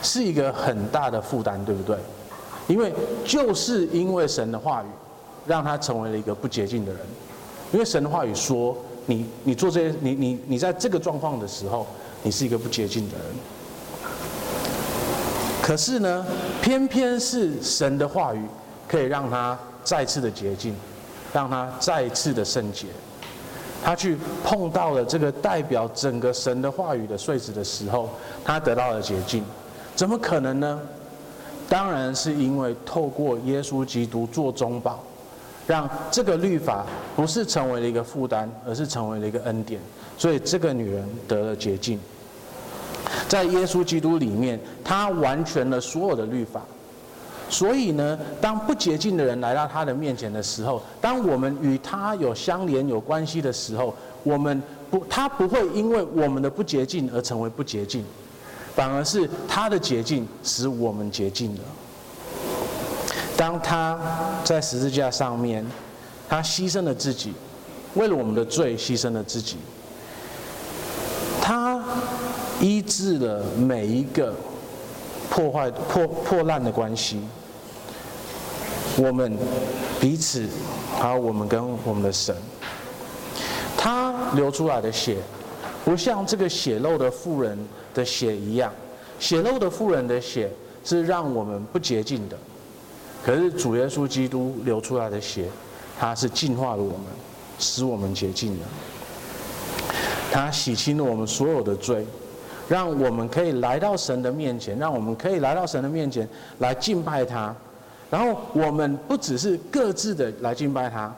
[0.00, 1.94] 是一个很大的负担，对不对？
[2.66, 2.90] 因为
[3.22, 4.86] 就是因为神的话语，
[5.46, 7.02] 让他成为了一个不洁净的人。
[7.70, 8.74] 因为神的话语说，
[9.04, 11.86] 你你做这些，你你你在这个状况的时候，
[12.22, 13.26] 你是一个不洁净的人。
[15.60, 16.24] 可是呢，
[16.62, 18.40] 偏偏是神的话语
[18.88, 20.74] 可以让他再次的洁净，
[21.32, 22.86] 让他再次的圣洁。
[23.84, 28.08] 他去碰到了这个代表整个神的话语的穗子的时候，
[28.44, 29.44] 他得到了洁净。
[29.94, 30.80] 怎么可能呢？
[31.68, 35.02] 当然是因为透过耶稣基督做中保，
[35.66, 39.80] 让这个律法不是成为了一个负担，而是成为了一个恩典。
[40.16, 41.98] 所以这个女人得了洁净。
[43.28, 46.62] 在耶稣基督里面，他完全了所有的律法。
[47.48, 58.04] 所以呢，当不洁净的人来到他的面前的时候，当我们与他有相连、有关系的时候，我们不，他不会因为我们的不洁净而成为不洁净，
[58.74, 61.60] 反而是他的洁净使我们洁净了。
[63.36, 63.96] 当他
[64.42, 65.64] 在十字架上面，
[66.28, 67.32] 他牺牲了自己，
[67.94, 69.56] 为了我们的罪牺牲了自己，
[71.40, 71.80] 他
[72.60, 74.34] 医治了每一个。
[75.28, 77.20] 破坏破破烂的关系，
[78.98, 79.36] 我们
[80.00, 80.48] 彼此，
[80.98, 82.34] 还有我们跟我们的神，
[83.76, 85.18] 他流出来的血，
[85.84, 87.58] 不像这个血漏的妇人
[87.94, 88.72] 的血一样，
[89.18, 90.50] 血漏的妇人的血
[90.84, 92.36] 是让我们不洁净的，
[93.24, 95.48] 可是主耶稣基督流出来的血，
[95.98, 97.06] 他是净化了我们，
[97.58, 98.64] 使我们洁净的，
[100.32, 102.06] 他洗清了我们所有的罪。
[102.68, 106.28] 让我们可以来到神的面前，让我们可以来到神的面前
[106.58, 107.54] 来敬拜他。
[108.10, 111.14] 然后我们不只是各自的来敬拜他，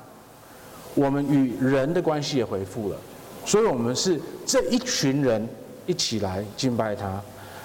[0.94, 2.96] 我们与人的关系也恢复了。
[3.44, 5.46] 所以，我们是这一群人
[5.86, 7.20] 一起来敬拜他。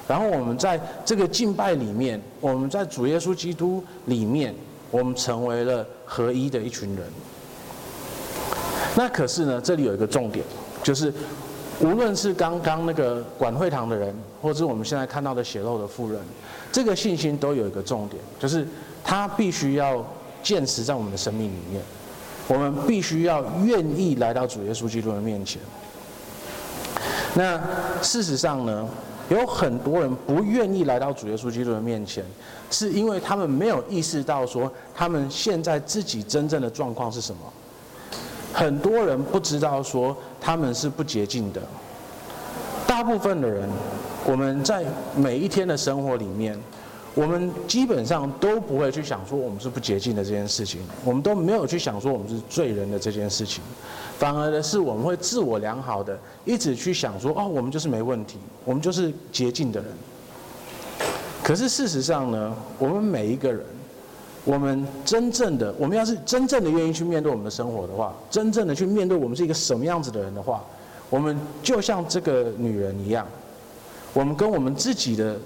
[0.07, 4.53] 然后，我们在这个敬拜里面，我们在主耶稣基督里面，
[4.91, 7.05] 我们成为了合一的一群人。
[8.95, 10.45] 那可是呢，这里有一个重点，
[10.81, 11.13] 就是。
[11.79, 16.21] 无论是刚刚那个管会堂的人，或者是我们现在看到的血漏的妇人，
[16.71, 18.65] 这个信心都有一个重点，就是
[19.03, 20.05] 他必须要
[20.41, 21.81] 坚持在我们的生命里面。
[22.47, 25.61] 我们必须要愿意来到主耶稣基督的面前。
[27.35, 27.59] 那
[28.01, 28.87] 事实上呢，
[29.29, 32.23] 有很多人不愿意来到主耶稣基督的面前，
[32.69, 37.41] 是因为他们没有意识到说他们现在自己真正的状况是什么。
[38.51, 41.61] 很多人不知道说他们是不洁净的。
[42.85, 43.67] 大部分的人，
[44.25, 44.83] 我们在
[45.15, 46.59] 每一天的生活里面，
[47.15, 53.63] 我们基本上都不会去想说我们是不洁净的这件事情，我们都没有去想说我们是罪人的这件事情，
[54.17, 59.89] 反而的是我们会自我良好的一直去想说哦，我们就是没问题，我们就是洁净的人。
[61.43, 63.63] 可是事实上呢，我们每一个人，
[64.43, 70.63] 我们真正的，我们要是真正的愿意去面对我们的生活的话，真正的去面对我们是一个什么样子的人的话，
[71.11, 73.27] 我们就像这个女人一样，
[74.13, 75.37] 我们跟我们自己的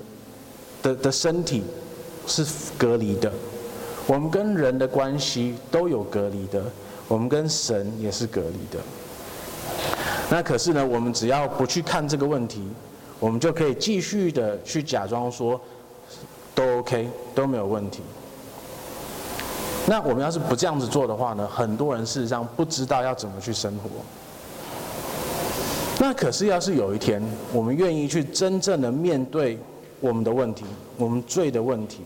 [0.82, 1.64] 的的身体
[2.26, 2.46] 是
[2.78, 3.32] 隔离的，
[4.06, 6.64] 我们跟人的关系都有隔离的，
[7.08, 8.84] 我们跟神也是隔离的。
[10.30, 12.62] 那可是呢，我们只要不去看这个问题，
[13.20, 15.60] 我们就可以继续的去假装说
[16.54, 18.02] 都 OK，都没有问题。
[19.86, 23.90] 那我们要是不这样子做的话呢，很多人事实上不知道要怎么去生活。
[26.00, 29.58] 那可是要是有一天，我们愿意去真正的面对
[30.00, 30.66] 我们的问题，
[30.98, 32.02] 我们罪的问题，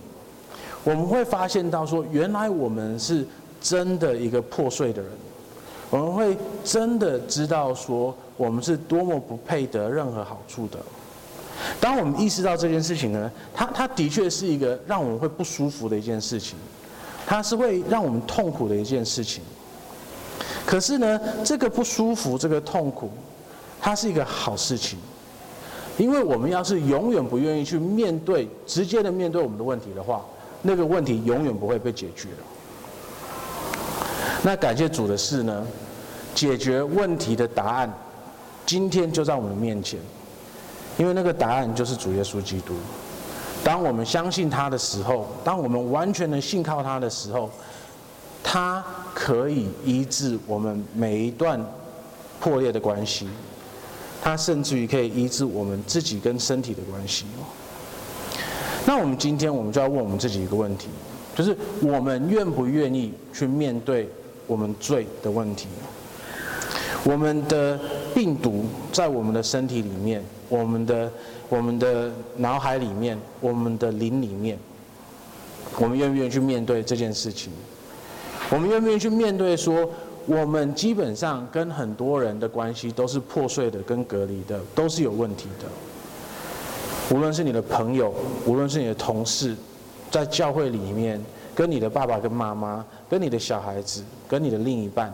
[0.83, 3.25] 我们会发现到说，原来我们是
[3.61, 5.11] 真的一个破碎的人。
[5.89, 10.79] 我们会真的知道说，我们是多么不配得任何好处的。
[11.81, 16.57] 当我们意识到这件事情呢，它它的确是一个让我们会不舒服的一件事情，
[17.25, 19.43] 它是会让我们痛苦的一件事情。
[20.65, 23.11] 可是呢，这个不舒服，这个痛苦，
[23.81, 24.97] 它是一个好事情，
[25.97, 30.21] 因为我们要是永远不愿意去面对，直接的面对我们的问题的话，
[30.61, 32.29] 那个问题永远不会被解决。
[34.43, 35.65] 那感谢主的是呢，
[36.33, 37.93] 解决问题的答案，
[38.65, 39.99] 今天就在我们面前，
[40.97, 42.73] 因为那个答案就是主耶稣基督。
[43.63, 47.47] 当我们相信他的时候，当我们完全的信靠他的时候，
[48.43, 51.63] 他可以医治我们每一段
[52.39, 53.29] 破裂的关系，
[54.21, 57.25] 它甚至于可以医治我们自己跟身体的关系。
[58.85, 60.87] 那我们今天我们就要问我们自己一个问题，
[61.35, 64.07] 就是我们愿不愿意去面对？
[64.47, 65.67] 我们罪的问题，
[67.05, 67.79] 我们的
[68.13, 71.09] 病毒在我们的身体里面，我们的
[71.47, 74.57] 我们的脑海里面，我们的灵里面，
[75.77, 77.53] 我们愿不愿意去面对这件事情？
[78.49, 79.89] 我们愿不愿意去面对说，
[80.25, 87.15] 我们基本上跟很多人的关系都是破碎的，跟隔离的，都是有问题的。
[87.15, 88.13] 无论是你的朋友，
[88.45, 89.55] 无论是你的同事，
[90.09, 91.23] 在教会里面。
[91.53, 95.13] 跟你的爸爸、跟妈妈、跟你的小孩子、跟你的另一半，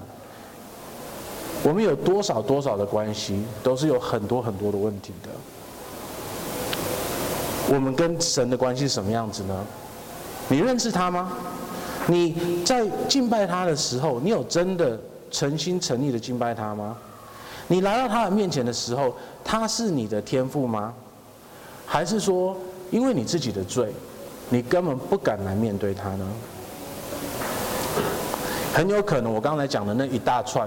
[1.63, 5.29] 我们有多少多少的关系，都是有很多很多的问题的。
[7.73, 9.65] 我们跟神的关系是什么样子呢？
[10.47, 11.33] 你认识他吗？
[12.07, 16.97] 你在敬拜他的时候，你有真的诚心诚意的敬拜他吗？
[17.67, 20.93] 你来到他的面前的时候，他是你的天父吗？
[21.85, 22.55] 还是说，
[22.91, 23.91] 因为你自己的罪？
[24.49, 26.25] 你根本不敢来面对他呢，
[28.73, 30.65] 很有可能我刚才讲的那一大串，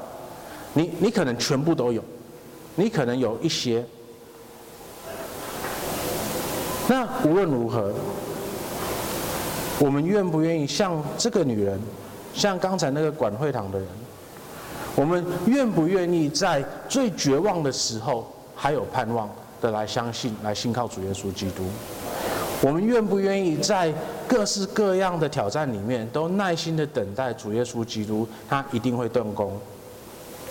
[0.74, 2.04] 你你可能全部都有，
[2.74, 3.82] 你可能有一些。
[6.86, 7.90] 那无论如何，
[9.80, 11.80] 我们愿不愿意像这个女人，
[12.34, 13.88] 像刚才那个管会堂的人，
[14.94, 19.26] 我们愿不愿意在最绝望的时候还有盼望
[19.58, 21.64] 的来相信，来信靠主耶稣基督？
[22.60, 23.90] 我们愿不愿意在
[24.28, 29.58] 各式各样的挑战里面，都耐心的等待主耶稣基督，他一定会动工？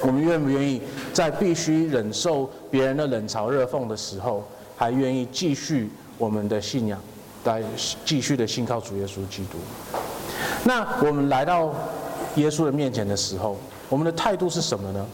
[0.02, 0.82] 我们愿不愿意
[1.14, 4.44] 在必须忍受别人的冷嘲热讽的时候，
[4.76, 7.00] 还愿意继续我们的信仰，
[7.46, 7.64] 来
[8.06, 9.58] 继续的信靠主耶稣基督？
[10.64, 11.74] 那我们来到
[12.36, 13.58] 耶稣的面前的时候，
[13.90, 15.06] 我们的态度是什么呢？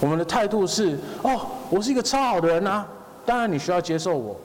[0.00, 2.86] 我们的态度是：哦，我是一个超好的人啊，
[3.24, 4.36] 当然你需要接受我。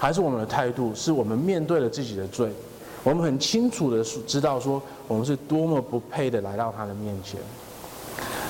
[0.00, 2.48] 还是我们的态度，是我们面对了自己的罪，
[3.02, 7.40] 我们很清楚的知道说，我们是多么不配的来到他的面前。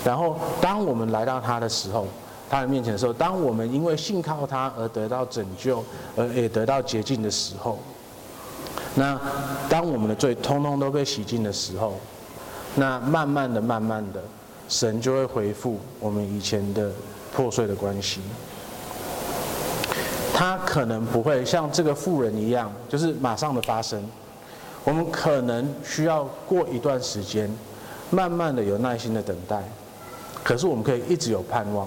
[0.04, 2.06] 然后，当我们来到他的时候，
[2.48, 5.84] 他的面前的时候，当我们因为信靠他而得到拯救，
[6.16, 7.78] 而也得到洁净的时候，
[8.94, 9.20] 那
[9.68, 11.94] 当我们的罪通通都被洗净的时候，
[12.74, 14.22] 那慢慢的、慢慢的，
[14.68, 16.90] 神就会恢复我们以前的
[17.34, 18.20] 破碎的关系。
[20.32, 24.02] 他可能不会像这个妇人一样，就是马上的发生。
[24.84, 27.52] 我们可能需要过一段时间，
[28.10, 29.62] 慢慢的有耐心的等待。
[30.44, 31.86] 可是我们可以一直有盼望，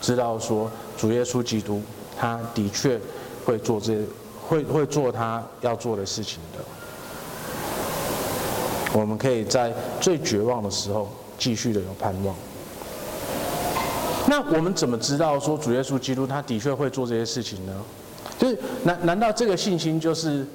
[0.00, 1.82] 知道说主耶稣基督，
[2.18, 2.98] 他的确
[3.44, 3.98] 会做这，
[4.46, 6.64] 会会做他要做的事情的。
[8.98, 12.34] 我们可以在最绝望的时候，继续的有盼望。
[14.26, 17.72] 那我们怎么知道说主耶稣基督他的确会做这些事情呢？
[18.38, 20.46] 就是难难道这个信心就是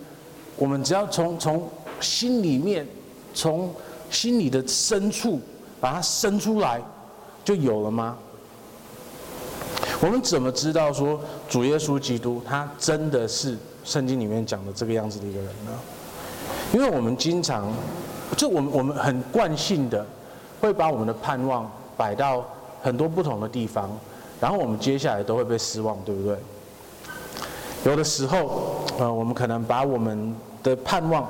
[0.56, 1.70] 我们只要从从
[2.00, 2.88] 心里面，
[3.34, 3.74] 从
[4.10, 5.40] 心里的深处
[5.82, 6.82] 把它生出来
[7.44, 8.18] 就有了吗？
[10.04, 15.72] 我们怎么知道说主耶稣基督他真的是圣经里面讲的这个样子的一个人呢？
[16.74, 17.72] 因为我们经常，
[18.36, 20.06] 就我们我们很惯性的
[20.60, 22.46] 会把我们的盼望摆到
[22.82, 23.90] 很多不同的地方，
[24.42, 26.38] 然后我们接下来都会被失望，对不对？
[27.86, 31.26] 有的时候，呃，我们可能把我们的盼望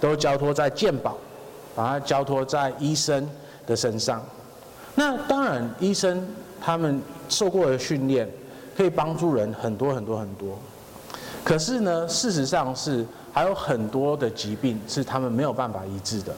[0.00, 1.16] 都交托在健保，
[1.76, 3.28] 把它交托在医生
[3.68, 4.20] 的身上。
[4.96, 6.26] 那当然，医生
[6.60, 8.28] 他们受过的训练
[8.76, 10.58] 可以帮助人很多很多很多。
[11.44, 16.34] 可是呢，事实上是还有很多的疾病是他们没有办法医治的。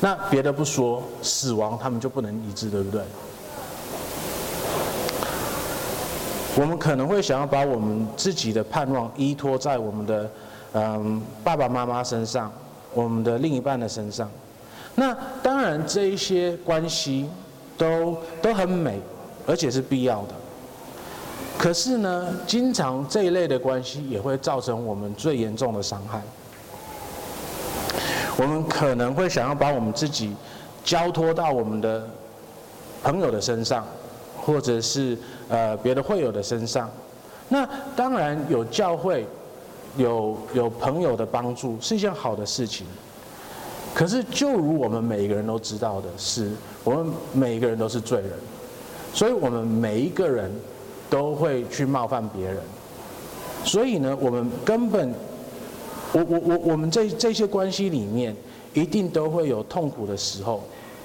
[0.00, 3.00] 那别的不说，死亡他们就不能医治，对不对？
[6.58, 10.30] 我们可能会想要把我们自己的盼望依托在我们的
[10.74, 12.52] 嗯爸爸妈妈身上，
[12.92, 14.30] 我们的另一半的身上。
[14.94, 17.28] 那当然，这一些关系。
[17.78, 18.98] 都都很美，
[19.46, 20.34] 而且是必要的。
[21.58, 26.20] 可是呢，经常这一类的关系也会造成我们最严重的伤害。
[28.36, 30.36] 我们可能会想要把我们自己
[30.84, 32.06] 交托到我们的
[33.02, 33.86] 朋友的身上，
[34.38, 35.16] 或者是
[35.48, 36.90] 呃别的会友的身上。
[37.48, 37.66] 那
[37.96, 39.26] 当然有教会，
[39.96, 42.86] 有有朋友的帮助是一件好的事情。
[43.94, 46.50] 可是，就如我们每一个人都知道的是，
[46.84, 48.30] 我们每一个人都是罪人，
[49.16, 50.52] 所以我们每一个人
[51.08, 52.58] 都会去冒犯别人。
[53.64, 55.14] 所以呢，我们根本，
[56.12, 58.36] 我我我我们这这些关系里面，
[58.74, 60.62] 一定都会有痛苦的时候，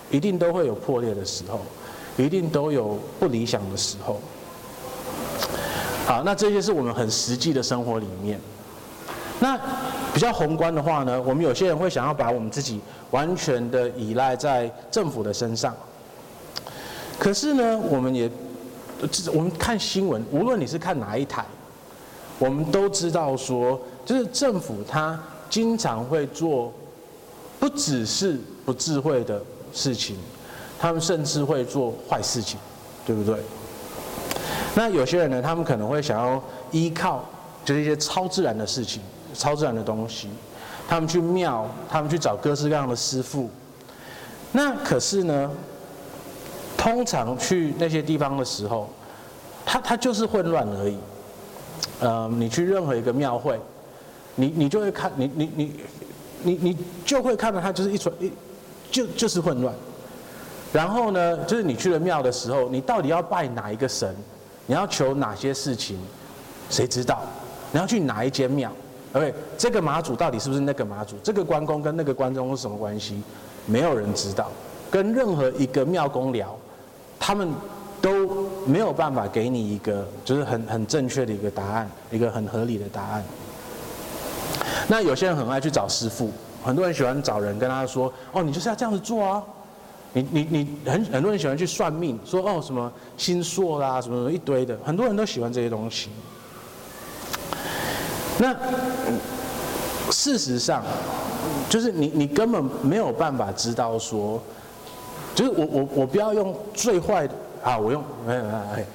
[0.09, 1.61] 一定都会有破裂的时候，
[2.17, 4.19] 一定都有不理想的时候。
[6.05, 8.37] 好，那这些是我们很实际的生活里面。
[9.39, 9.57] 那
[10.13, 12.81] 比较宏观的话呢，我们有些人会想要把我们自己
[13.11, 15.73] 完全的依赖在政府的身上。
[17.21, 18.27] 可是呢，我们也，
[19.31, 21.45] 我们看新闻，无论你是看哪一台，
[22.39, 26.73] 我们都知道说，就是政府它经常会做，
[27.59, 29.39] 不只是不智慧的
[29.71, 30.17] 事情，
[30.79, 32.59] 他们甚至会做坏事情，
[33.05, 33.35] 对不对？
[34.73, 37.23] 那有些人呢，他们可能会想要依靠，
[37.63, 38.99] 就是一些超自然的事情。
[39.35, 40.27] 超自然的东西，
[40.87, 43.47] 他们去庙，他们去找各式各样的师傅。
[44.53, 45.51] 那可是呢，
[46.81, 48.89] 通常去那些地方的时候，
[49.63, 50.97] 他他就是混乱而已。
[51.99, 53.59] 呃，你去任何一个庙会，
[54.33, 55.75] 你你就会看，你你你
[56.41, 58.31] 你你就会看到他就是一传一，
[58.89, 59.71] 就就是混乱。
[60.73, 64.15] 然后呢，就是你去了庙的时候，你到底要拜哪一个神？
[64.65, 65.99] 你要求哪些事情？
[66.71, 67.21] 谁知道？
[67.71, 68.71] 你要去哪一间庙
[69.13, 71.15] ？OK，这个妈祖到底是不是那个妈祖？
[71.21, 73.21] 这个关公跟那个关公是什么关系？
[73.67, 74.49] 没有人知道。
[74.89, 76.53] 跟任何一个庙公聊，
[77.23, 77.53] 他们
[78.01, 83.23] 都没有办法给你一个就是很很正确的一个答案，一个很合理的答案。
[84.87, 86.31] 那有些人很爱去找师傅，
[86.63, 89.43] 很多人喜欢找人跟他说：“哦，你就是要这样子做啊！”
[90.13, 96.09] 你你你很很多人喜欢去算命，说：“哦，什么星座啦，什么什么一堆的。”很多人都喜欢这些东西。
[98.39, 98.53] 那
[100.11, 100.83] 事实上，
[101.69, 104.41] 就是你你根本没有办法知道说，
[105.33, 108.85] 就是我我我不要用最坏的啊，我用没有没有哎，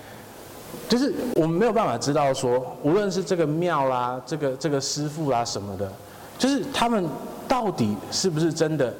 [0.88, 5.90] 就是我们没有办法知道说，无论是这个庙啦，这个这个师傅啦什么的，
[6.38, 7.08] 就是他们
[7.48, 8.94] 到底是不是真的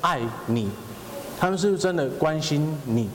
[0.00, 0.70] 爱你，
[1.38, 3.08] 他们是不是真的关心你，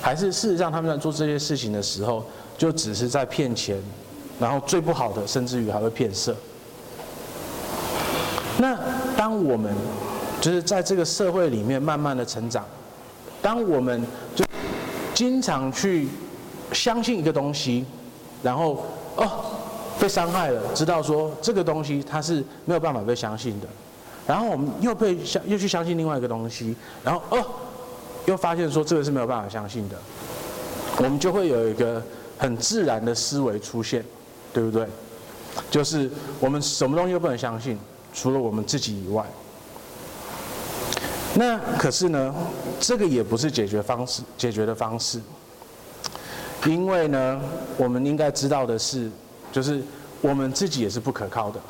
[0.00, 2.24] 还是事实上他们在做这些事情的时候，
[2.56, 3.80] 就只是在骗钱。
[4.40, 6.34] 然后最不好的，甚至于还会骗色。
[8.58, 8.76] 那
[9.16, 9.72] 当我们
[10.40, 12.64] 就是在这个社会里面慢慢的成长，
[13.44, 14.02] 当我们
[14.34, 14.42] 就
[15.12, 16.08] 经常去
[16.72, 17.84] 相信一个东西，
[18.42, 18.86] 然后
[19.16, 19.28] 哦
[20.00, 23.66] 被伤害了，知道说这个东西它是没有办法被相信的，
[24.26, 26.74] 然后我们又被相又去相信另外一个东西，
[27.04, 27.44] 然后哦
[28.24, 29.96] 又发现说这个是没有办法相信的，
[30.96, 32.02] 我们就会有一个
[32.38, 34.02] 很自然的思维出现。
[34.54, 34.86] 对不对？
[35.68, 37.76] 就是我们什么东西都不能相信，
[38.12, 39.26] 除了我们自己以外。
[41.34, 42.34] 那可是呢，
[42.78, 45.20] 这个也不是解决方式，解决的方式。
[46.64, 47.40] 因为呢，
[47.76, 49.10] 我们应该知道的是，
[49.52, 49.82] 就是
[50.20, 51.60] 我们自己也是不可靠的，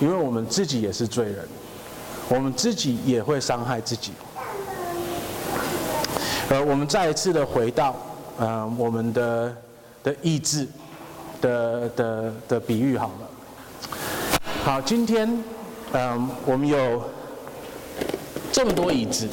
[0.00, 1.48] 因为我们自己也是罪人，
[2.28, 4.12] 我们自己也会伤害自己。
[6.50, 7.96] 呃，我们再一次的回到，
[8.38, 9.56] 呃，我们的
[10.02, 10.68] 的意志。
[11.40, 13.90] 的的的比喻好了，
[14.62, 15.42] 好，今天
[15.90, 17.02] 嗯，我们有
[18.52, 19.26] 这么多椅子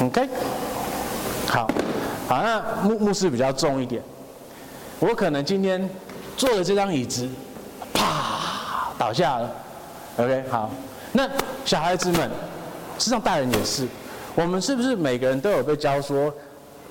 [0.00, 0.28] ，OK，
[1.48, 1.68] 好，
[2.28, 4.00] 好，那牧牧师比较重一点，
[5.00, 5.90] 我可能今天
[6.36, 7.28] 坐的这张椅子，
[7.92, 9.50] 啪倒下了。
[10.18, 10.70] OK，好，
[11.12, 11.28] 那
[11.64, 12.30] 小孩子们，
[12.96, 13.86] 实际上大人也是，
[14.36, 16.32] 我们是不是每个人都有被教说，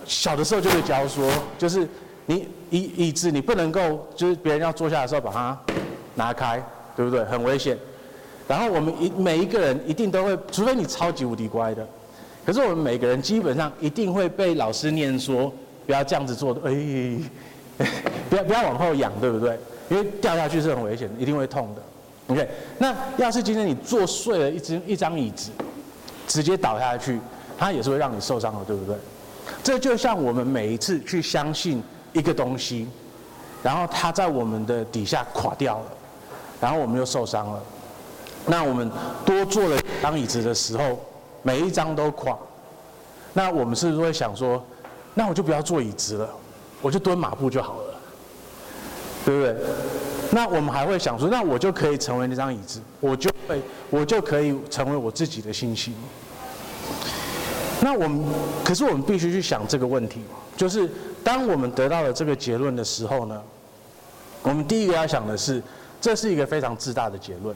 [0.06, 1.88] 小的时候就被教说，就是
[2.26, 5.58] 你椅椅子你不能够，就是别人要坐下的时候把它
[6.16, 6.62] 拿开，
[6.94, 7.24] 对不对？
[7.24, 7.78] 很危险。
[8.48, 11.86] 然后我们一每一个人一定都会，除非你超级无敌乖的，
[12.46, 15.52] 可是我们每个人基本上一定会被老师念说，
[15.86, 17.86] 不要这样子做的，哎，
[18.30, 19.60] 不要不要往后仰，对不对？
[19.90, 21.82] 因为掉下去是很危险的，一定会痛的。
[22.28, 25.52] OK，那要是今天你坐碎了一只一张椅子，
[26.28, 27.20] 直接倒下去，
[27.58, 28.96] 它也是会让你受伤的，对不对？
[29.64, 31.82] 这就像我们每一次去相信
[32.14, 32.88] 一个东西，
[33.64, 35.86] 然后它在我们的底下垮掉了，
[36.60, 37.62] 然后我们又受伤了。
[38.48, 38.90] 那我们
[39.26, 41.00] 多坐了一张椅子的时候，
[41.44, 42.38] 每一张都垮，
[43.34, 44.66] 那我们是不是会想说，
[45.14, 46.30] 那我就不要坐椅子了，
[46.82, 47.94] 我就蹲马步就好了，
[49.26, 49.56] 对不对？
[50.32, 55.94] 那我们还会想说，那我就可以成为那张椅子，我就会，我就可以成为我自己的信心。
[57.82, 58.24] 那我们，
[58.64, 60.22] 可是我们必须去想这个问题，
[60.56, 60.90] 就是
[61.24, 63.42] 当我们得到了这个结论的时候呢，
[64.42, 65.62] 我们第一个要想的是，
[66.00, 67.56] 这是一个非常自大的结论。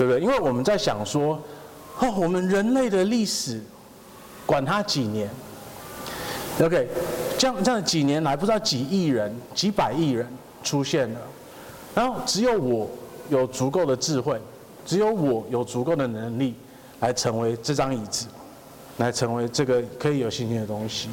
[0.00, 0.18] 对不对？
[0.18, 1.38] 因为我们在想说，
[1.98, 3.60] 哦，我们人类的历史，
[4.46, 5.28] 管它几年
[6.58, 6.88] ，OK，
[7.36, 10.26] 这样这样几年来，不知道几亿人、几百亿人
[10.64, 11.20] 出现了，
[11.94, 12.88] 然后只有我
[13.28, 14.40] 有足够的智慧，
[14.86, 16.54] 只有我有足够的能力，
[17.00, 18.24] 来成为这张椅子，
[18.96, 21.10] 来成为这个可以有信心的东西。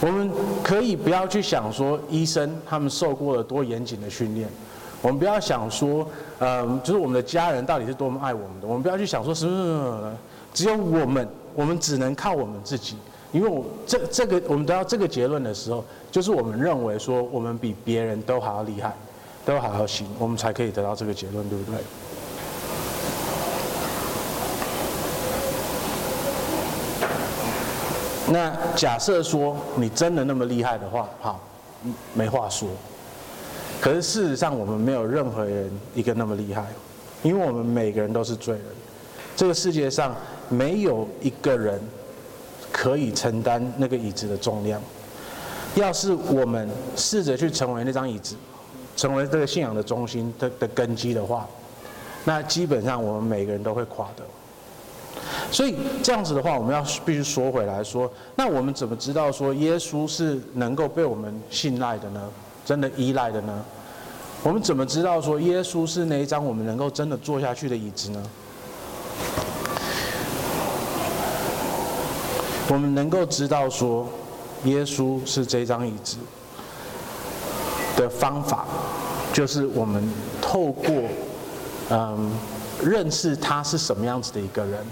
[0.00, 0.30] 我们
[0.62, 4.48] 可以不要去想说，医生他们受过了多严谨的训练。
[5.04, 8.66] 我们不要想说，嗯，就是我们的家人到底是多么爱我们的。
[8.66, 10.12] 我们不要去想说，什么什么什么
[10.54, 12.96] 只有我们，我们只能靠我们自己。
[13.30, 18.96] 因为我这这个，我们得到这个结论的时候，就是我们认为说，我们比别人都还要厉害，
[19.44, 21.78] 都还要行，我们才可以得到这个结论，对不对？
[28.32, 31.38] 那假设说你真的那么厉害的话，好，
[32.14, 32.70] 没话说。
[33.84, 36.64] 可是事实上，我们没有任何人一个那么厉害，
[37.22, 38.64] 因为我们每个人都是罪人。
[39.36, 40.16] 这个世界上
[40.48, 41.78] 没有一个人
[42.72, 44.80] 可以承担那个椅子的重量。
[45.74, 46.66] 要是我们
[46.96, 48.36] 试着去成为那张椅子，
[48.96, 51.46] 成为这个信仰的中心的的根基的话，
[52.24, 54.24] 那基本上我们每个人都会垮的。
[55.50, 62.30] 所以这样子的话，我们要必须说回来说，那我们怎么知道说耶稣是能够被我们信赖的呢？
[62.64, 63.62] 真的依赖的呢？
[64.44, 68.22] 我们怎么知道说耶稣是那一张我们能够真的坐下去的椅子呢？
[72.68, 74.06] 我们能够知道说
[74.64, 76.18] 耶稣是这张椅子
[77.96, 78.66] 的方法，
[79.32, 80.06] 就是我们
[80.42, 80.92] 透过
[81.88, 82.30] 嗯
[82.82, 84.84] 认识他是什么样子的一个人，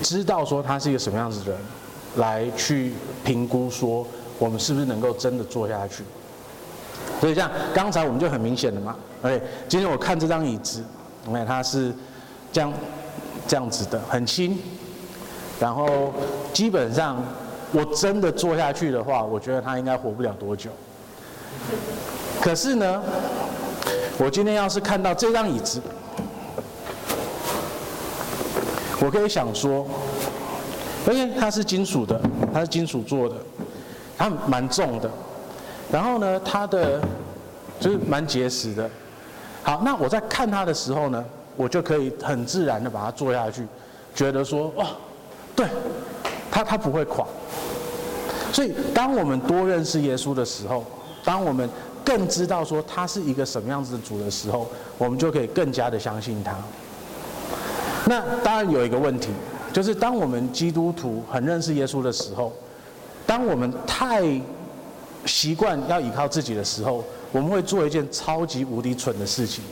[0.00, 1.60] 知道说他是一个什么样子的人，
[2.18, 2.92] 来去
[3.24, 4.06] 评估说
[4.38, 6.04] 我们是不是能够真的坐下去。
[7.20, 10.82] 所以像刚才我们就很明显的嘛，OK，今天我看这张椅子
[11.28, 11.92] ，OK，它是
[12.52, 12.72] 这样
[13.46, 14.58] 这样子的，很轻，
[15.60, 16.12] 然后
[16.52, 17.22] 基本上
[17.70, 20.70] 我真的坐下去的话，我觉得它应该活不了多久。
[22.40, 23.00] 可是呢，
[24.18, 25.80] 我今天要是看到这张椅子，
[29.00, 29.86] 我可以想说，
[31.06, 32.20] 而且它是金属的，
[32.52, 33.36] 它是金属做的，
[34.18, 35.08] 它蛮重的。
[35.90, 37.00] 然后呢，它的
[37.80, 38.88] 就是蛮结实的。
[39.62, 41.24] 好，那我在看它的时候呢，
[41.56, 43.66] 我就可以很自然的把它做下去，
[44.14, 44.86] 觉得说，哇，
[45.54, 45.66] 对，
[46.50, 47.26] 它它不会垮。
[48.52, 50.84] 所以，当我们多认识耶稣的时候，
[51.24, 51.68] 当我们
[52.04, 54.68] 更知道说他是一个什么样子的主的时候，
[54.98, 56.54] 我们就可以更加的相信他。
[58.06, 59.30] 那当然有一个问题，
[59.72, 62.52] 就是当我们基督徒很认识耶稣的时候，
[63.24, 64.22] 当我们太
[65.26, 69.62] 习惯要依靠自己的时候，我们会做一件超级无敌蠢的事情，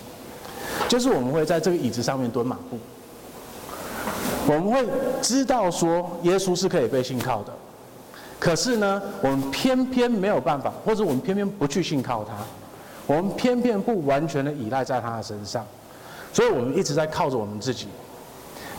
[0.88, 2.78] 就是我们会在这个椅子上面蹲马步。
[4.46, 4.84] 我们会
[5.20, 7.52] 知道说耶稣是可以被信靠的，
[8.38, 12.32] 可是呢，我们偏偏没有办法，或者我们偏偏不去信靠他，
[13.06, 15.64] 我们偏偏不完全的依赖在他的身上，
[16.32, 17.86] 所以我们一直在靠着我们自己。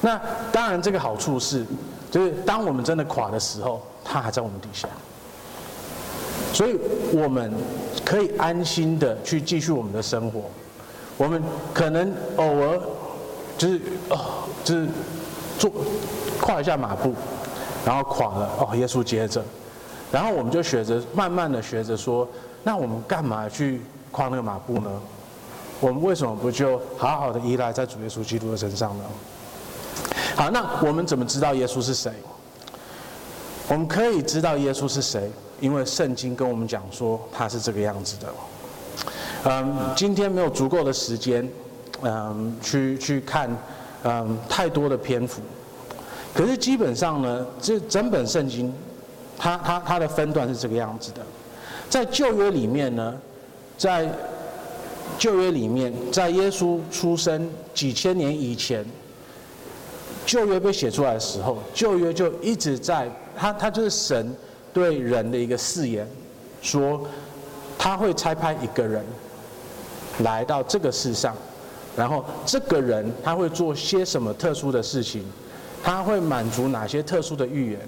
[0.02, 0.20] 那
[0.52, 1.64] 当然，这个好处是，
[2.10, 4.90] 就是当我们真的垮的时候，他还在我们底下。
[6.54, 6.78] 所以，
[7.14, 7.52] 我们
[8.04, 10.42] 可以安心的去继续我们的生活。
[11.18, 11.42] 我们
[11.74, 12.80] 可能偶尔
[13.58, 13.80] 就是
[14.10, 14.88] 哦，就是
[15.60, 15.72] 做
[16.40, 17.14] 跨一下马步，
[17.86, 19.44] 然后垮了哦，耶稣接着，
[20.12, 22.28] 然后我们就学着慢慢的学着说，
[22.64, 23.82] 那我们干嘛去
[24.12, 24.90] 跨那个马步呢？
[25.80, 29.04] 我们为什么不就好好的依赖在主耶稣基督的身上呢？
[30.36, 32.12] 好，那我们怎么知道耶稣是谁？
[33.68, 35.32] 我们可以知道耶稣是谁，
[35.62, 38.28] 因为圣经跟我们讲说他是这个样子的。
[39.46, 41.48] 嗯，今天没有足够的时间，
[42.02, 43.50] 嗯，去去看，
[44.04, 45.42] 嗯，太多的篇幅。
[46.34, 48.74] 可是基本上呢，这整本圣经，
[49.38, 51.22] 它它它的分段是这个样子的。
[51.90, 53.14] 在旧约里面呢，
[53.78, 54.10] 在
[55.18, 58.86] 旧约里面，在耶稣出生几千年以前，
[60.26, 64.34] 旧约被写出来的时候，旧约就一直在，他他就是神
[64.74, 66.08] 对人的一个誓言，
[66.62, 67.08] 说
[67.78, 69.04] 他会差派一个人
[70.20, 71.36] 来到这个世上，
[71.96, 75.24] 然后这个人他会做些什么特殊的事情。
[75.84, 77.80] 他会满足哪些特殊的预言？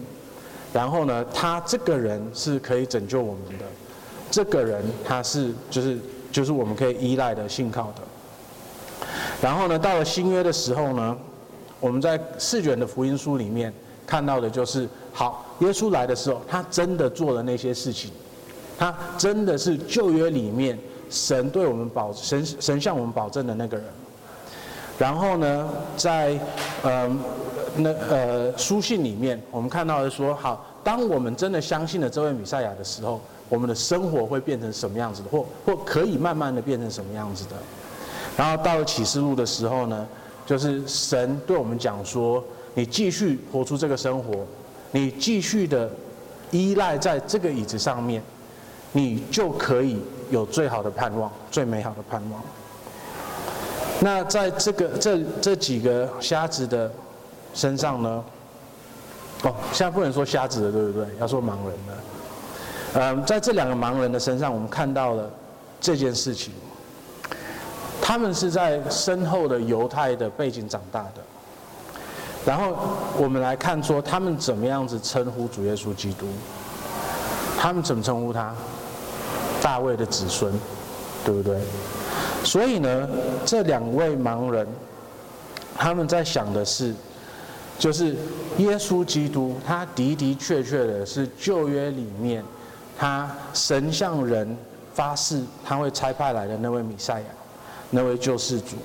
[0.74, 3.66] 然后呢，他这个人是可以拯救我们的，
[4.32, 6.00] 这个人他是就是
[6.32, 9.08] 就是我们可以依赖的、信靠的。
[9.40, 11.16] 然后呢，到了新约的时候呢，
[11.80, 13.72] 我们在四卷的福音书里面
[14.08, 18.12] 看到的就是，好，耶稣来的时候，他真的做了那些事情，
[18.78, 20.78] 他真的是旧约里面
[21.10, 23.86] 神对我们保神神向我们保证的那个人。
[24.98, 26.40] 然后呢，在
[26.84, 27.20] 嗯。
[27.76, 37.56] 那呃，书信里面我们看到的说，好，当我们真的相信了这位弥赛亚的时候，我们的生活会变成什么样子的，或或可以慢慢的变成什么样子的。
[38.38, 40.08] 然后到了启示录的时候呢，
[40.46, 42.44] 就是神对我们讲说，
[42.76, 44.46] 你继续活出这个生活，
[44.94, 45.92] 你继续的
[46.50, 48.24] 依赖在这个椅子上面，
[48.94, 52.42] 你就可以有最好的盼望，最美好的盼望。
[54.00, 56.90] 那在这个这这几个瞎子的。
[57.56, 58.24] 身上呢？
[59.44, 61.06] 哦，现在不能说瞎子的，对不对？
[61.20, 61.94] 要说盲人的。
[62.96, 65.30] 嗯，在这两个盲人的身上，我们看到了
[65.80, 66.52] 这件事情。
[68.02, 71.22] 他们是在深厚的犹太的背景长大的。
[72.46, 72.78] 然后
[73.18, 76.28] 我们来看说，他们怎么样子称呼主耶稣基督？
[77.58, 78.54] 他们怎么称呼他？
[79.62, 80.52] 大卫的子孙，
[81.24, 81.60] 对不对？
[82.44, 83.10] 所以呢，
[83.46, 84.68] 这两位盲人，
[85.78, 86.94] 他们在想的是。
[87.80, 88.16] 就是
[88.60, 92.46] 耶稣基督，他的的确确的是旧约里面，
[92.98, 94.56] 他神向人
[94.94, 97.26] 发誓他会差派来的那位弥赛亚，
[97.90, 98.76] 那位救世主。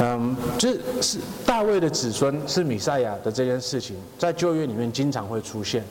[0.00, 0.70] 嗯，就
[1.00, 5.84] 是大卫的子孙是弥赛亚的这件事情，在旧约里面经常会出现。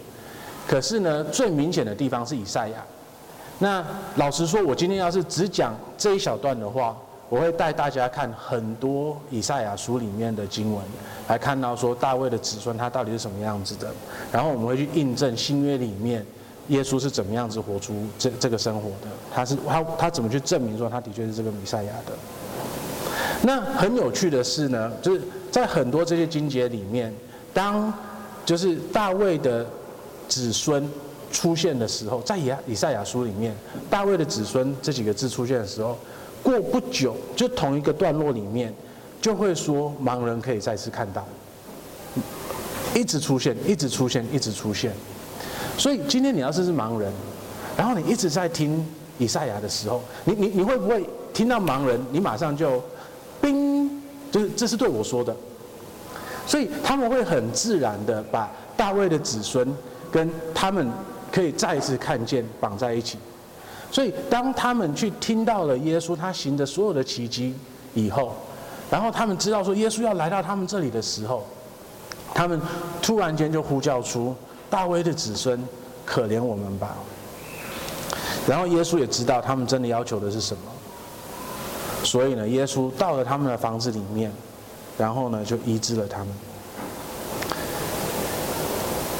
[0.67, 2.83] 可是呢，最明显的地方是以赛亚。
[3.59, 3.85] 那
[4.15, 6.97] 老实说，我今天要是只讲这一小段的话。
[7.29, 10.83] 我会带大家看很多以赛亚书里面的经文，
[11.27, 13.93] 来看到说大卫的子孙他到底是什么样子的，
[14.31, 16.25] 然后我们会去印证新约里面
[16.69, 22.13] 耶稣是怎么样子活出这这个生活的，他是他他怎么去证明说他的确是这个弥赛亚的。
[23.43, 25.21] 那很有趣的是呢，就是
[25.51, 27.13] 在很多这些经节里面，
[27.53, 27.93] 当
[28.45, 29.65] 就是大卫的
[30.27, 30.89] 子孙
[31.31, 33.55] 出现的时候，在以以赛亚书里面，
[33.89, 35.97] 大卫的子孙这几个字出现的时候。
[36.41, 38.73] 过不久，就同一个段落里面，
[39.19, 41.27] 就会说盲人可以再次看到，
[42.95, 44.93] 一直出现，一直出现，一直出现。
[45.77, 47.11] 所以今天你要是是盲人，
[47.75, 48.87] 然后你一直在听
[49.17, 52.81] 以赛亚的时候，你你你会不会听到盲人，你马上就，
[53.41, 53.89] 叮，
[54.31, 55.35] 就是这是对我说的。
[56.45, 59.75] 所以他们会很自然的把大卫的子孙
[60.11, 60.91] 跟他们
[61.31, 63.17] 可以再次看见绑在一起。
[63.91, 67.55] 所以，当他们去听到了耶稣他行的所有的奇迹
[67.95, 68.35] 以后，
[68.91, 71.43] 然后他们知道说耶稣要来到他们这里的时候，
[72.33, 72.61] 他们
[73.01, 74.35] 突然间就呼叫出
[74.69, 75.59] 大卫的子孙，
[76.05, 76.95] 可怜我们吧。
[78.47, 80.61] 然后耶稣也知道他们真的要求的是什么，
[82.03, 84.31] 所以呢，耶稣到了他们的房子里面，
[84.97, 86.27] 然后呢就医治了他们。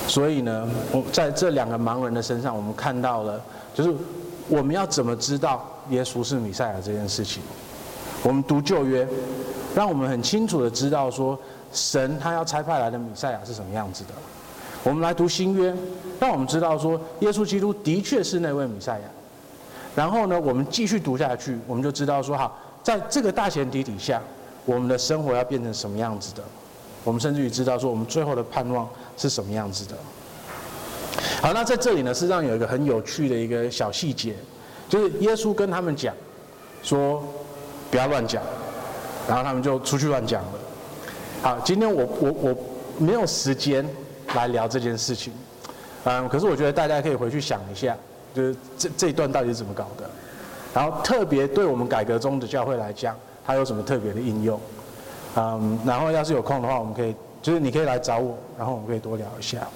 [0.07, 3.41] 所以呢，我在这两个盲人的身上，我们看到了
[3.73, 3.95] 就是。
[4.51, 7.39] 我们要怎么知道耶稣是弥赛亚这件事情？
[8.23, 9.07] 我们读旧约，
[9.75, 11.37] 让我们很清楚的知道说，
[11.71, 14.09] 神他要差派来的弥赛亚是什么样子的。
[14.83, 15.71] 我们来读新约，
[16.19, 19.05] 让我们知道说，耶稣基督的确是那位弥赛亚。
[19.95, 24.21] 然后呢，我们继续读下去，我们就知道说，好，在这个大前提底下，
[24.65, 26.43] 我们的生活要变成什么样子的？
[27.03, 29.95] 我们甚至于知道说，我们最后的盼望是什么样子的？
[31.41, 34.35] 好，那在这里呢，实际上有一个很有趣的一个小细节，
[34.89, 36.13] 就是耶稣跟他们讲，
[36.83, 37.23] 说
[37.89, 38.43] 不要乱讲，
[39.27, 40.51] 然后他们就出去乱讲了。
[41.41, 42.57] 好，今天我我我
[42.97, 43.87] 没有时间
[44.35, 45.31] 来聊这件事情，
[46.03, 47.95] 嗯，可是我觉得大家可以回去想一下，
[48.33, 50.09] 就是这这一段到底是怎么搞的，
[50.73, 53.15] 然后特别对我们改革中的教会来讲，
[53.45, 54.59] 它有什么特别的应用？
[55.35, 59.67] 嗯，然后要是有空的话，我们可以就是你可以来找我，然后我们可以多聊一下。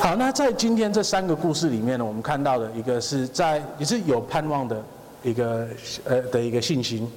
[0.00, 4.80] 好，那在今天这三个故事里面呢，我们看到的一个是在也是有盼望的
[5.24, 5.66] 一个
[6.04, 7.10] 呃的一个信心，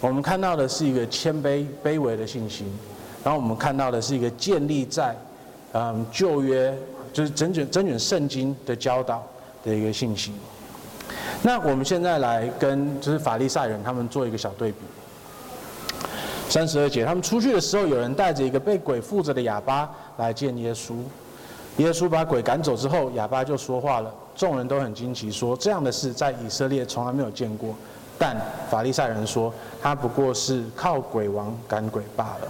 [0.00, 2.66] 我们看到的是一个谦卑卑微的信心，
[3.24, 5.16] 然后我们看到的是一个建立在
[5.72, 6.72] 嗯旧约
[7.12, 9.24] 就是整卷整卷圣经的教导
[9.64, 10.32] 的一个信心。
[11.42, 14.78] 那我们现在来跟就是法利赛人他们做一个小对比。
[16.48, 20.94] 三十二节，他们出去的时候，有人带着一个被鬼附着的哑巴来见耶稣。
[21.78, 24.12] 耶稣把鬼赶走之后，哑巴就说话了。
[24.36, 27.74] 众人都很惊奇，说这样的事在以色列从来没有见过。
[28.18, 28.36] 但
[28.70, 32.48] 法利赛人说，他不过是靠鬼王赶鬼罢了。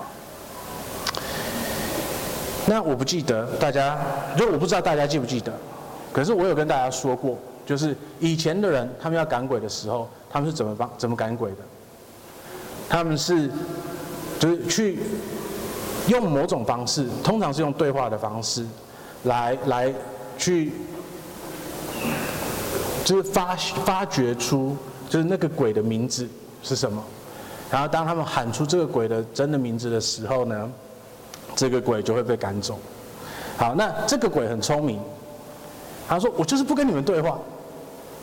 [2.67, 3.99] 那我不记得大家，
[4.37, 5.53] 就我不知道大家记不记得。
[6.13, 11.59] 可是我有跟大家说过，就是以前的人，他们要赶鬼的时候，他们是怎么帮怎么赶鬼的？
[12.89, 13.51] 他们是。
[14.39, 14.99] 就是去
[16.09, 18.67] 用某种方式，通常是用对话的方式，
[19.23, 19.95] 来来
[20.37, 20.73] 去，
[23.05, 24.77] 就是发发掘出
[25.09, 26.29] 就是那个鬼的名字
[26.61, 27.01] 是什么，
[27.71, 30.69] 然后当他们喊出这个鬼的真的名字的时候呢，
[31.55, 32.77] 这个鬼就会被赶走。
[33.57, 34.99] 好，那这个鬼很聪明，
[36.15, 37.39] 他说：“我就是不跟你们对话，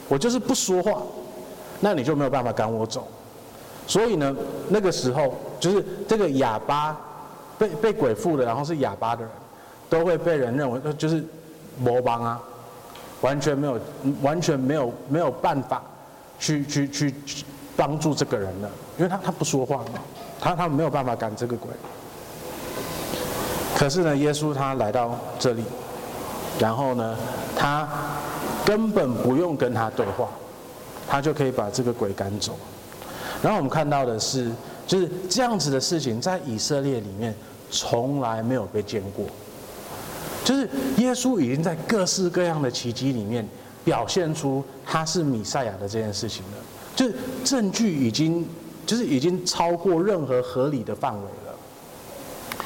[0.07, 1.01] 我就是不说话，
[1.79, 3.07] 那你就没有办法赶我走。”
[3.87, 4.35] 所以呢，
[4.67, 6.95] 那个时候就是这个哑巴
[7.57, 9.31] 被被鬼附的，然后是哑巴的人，
[9.89, 11.23] 都会被人认为就是
[11.79, 12.39] 魔帮啊，
[13.21, 13.79] 完全没有
[14.21, 15.81] 完全没有没有办法
[16.39, 17.15] 去去去
[17.75, 18.69] 帮助这个人了，
[18.99, 19.99] 因为他他不说话嘛，
[20.39, 21.71] 他他没有办法赶这个鬼。
[23.75, 25.63] 可是呢，耶稣他来到这里，
[26.59, 27.15] 然后呢，
[27.55, 27.87] 他
[28.65, 30.29] 根本不用跟他对话，
[31.07, 32.55] 他就可以把这个鬼赶走。
[33.41, 34.51] 然后我们看到的是，
[34.85, 37.33] 就是这样子的事情，在以色列里面
[37.71, 39.25] 从来没有被见过。
[40.43, 43.47] 就是耶稣已经在各式各样的奇迹里面
[43.85, 46.57] 表现出他是弥赛亚的这件事情了，
[46.95, 48.45] 就是证据已经
[48.85, 52.65] 就是已经超过任何合理的范围了。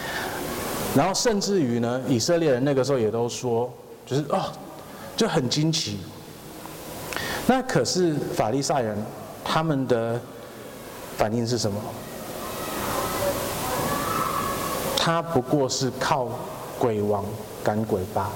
[0.95, 3.69] 然后甚至于呢，以色列人那个时候也都说，
[4.05, 4.51] 就是哦，
[5.15, 5.99] 就很惊奇。
[7.47, 8.97] 那可是法利赛人
[9.43, 10.19] 他们的。
[11.15, 11.79] 反应是什么？
[14.97, 16.27] 他不过是靠
[16.79, 17.23] 鬼王
[17.63, 18.33] 赶鬼罢了。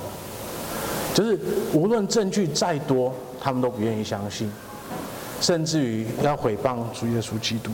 [1.12, 1.40] 就是
[1.74, 3.12] 无论证据再多，
[3.42, 4.52] 他们都不愿意相信，
[5.42, 7.72] 甚至于要毁谤主耶稣基督。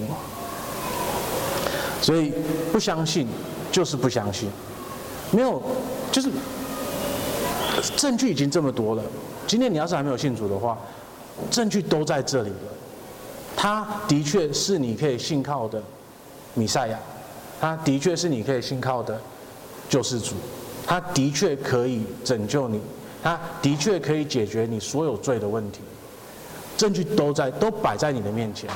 [2.02, 2.34] 所以
[2.72, 3.28] 不相信
[3.74, 4.50] 就是不相信，
[5.32, 5.62] 没有
[6.14, 6.30] 就是
[7.96, 9.04] 证据已经这么多了。
[9.48, 10.78] 今天你要是还没有信主的话，
[11.52, 12.56] 证据都在这里了。
[13.56, 15.82] 他的确是你可以信靠的
[16.54, 17.00] 弥赛亚，
[17.62, 19.20] 他的确是你可以信靠的
[19.88, 20.36] 救世主，
[20.86, 22.82] 他的确可以拯救你，
[23.22, 25.80] 他的确可以解决你所有罪的问题，
[26.76, 28.70] 证据都在，都摆在你的面前。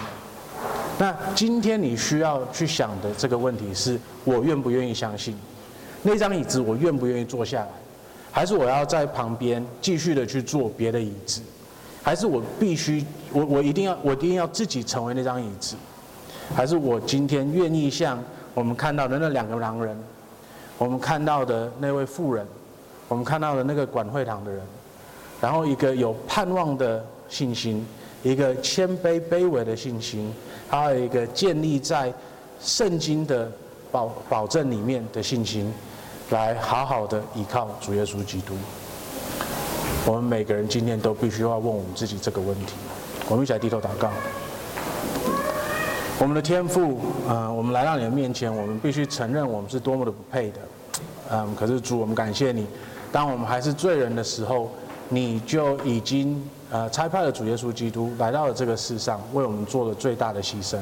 [0.99, 5.35] 那今天你需要去想的这个问题是：我愿不愿意相信？
[6.03, 7.69] 那张椅子我愿不愿意坐下来？
[8.31, 11.41] 还是我要在旁边继续的去坐别的椅子？
[12.03, 13.03] 还是我必须，
[13.33, 15.75] 我我一定要，我一定要自己成为那张椅子，
[16.55, 18.17] 还是我今天愿意像
[18.53, 19.97] 我们看到的那两个狼人，
[20.77, 22.47] 我们看到的那位妇人，
[23.09, 24.61] 我们看到的那个管会堂的人，
[25.41, 27.85] 然后一个有盼望的信心，
[28.23, 30.33] 一个谦卑卑微的信心，
[30.69, 32.13] 还有一个建立在
[32.61, 33.51] 圣经的
[33.91, 35.73] 保保证里面的信心，
[36.29, 38.53] 来好好的依靠主耶稣基督。
[40.05, 42.73] 我们每个人今天都必须要问我们自己这个问题。
[43.29, 44.09] 我们一起来低头祷告。
[46.19, 46.99] 我们的天父，
[47.29, 50.59] 啊，我们来到你的面前，我们必须承认我们是多么的不配的。
[51.29, 52.65] 嗯，可是主，我们感谢你，
[53.11, 54.69] 当我们还是罪人的时候，
[55.09, 60.77] 你就已经呃差派了主耶稣基督来到了这个世上，为我们做了最大的牺牲。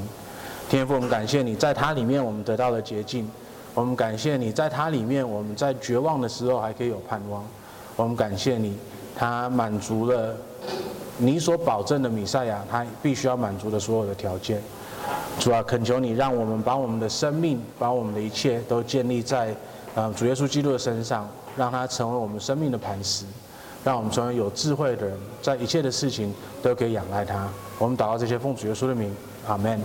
[0.70, 3.30] 天父，我们感谢你，在他里面我们得到了洁净。
[3.76, 7.44] 我们感谢你，在他里面我们在绝望的时候还可以有盼望。
[7.96, 8.76] 我们感谢你。
[9.18, 10.36] 他满足了
[11.18, 14.62] 你所保证的弥赛亚，他必须要满足的所有的条件。
[15.40, 19.56] 主啊，恳求你让我们把我们的生命，把我们的一切都建立在
[19.94, 23.24] 呃主耶稣基督的身上，让他成为我们生命的磐石，
[23.86, 27.48] 让我们成为有智慧的人，在一切的事情都可以仰赖他。
[27.80, 29.16] 我们祷告这些奉主耶稣的名，
[29.48, 29.80] 阿门。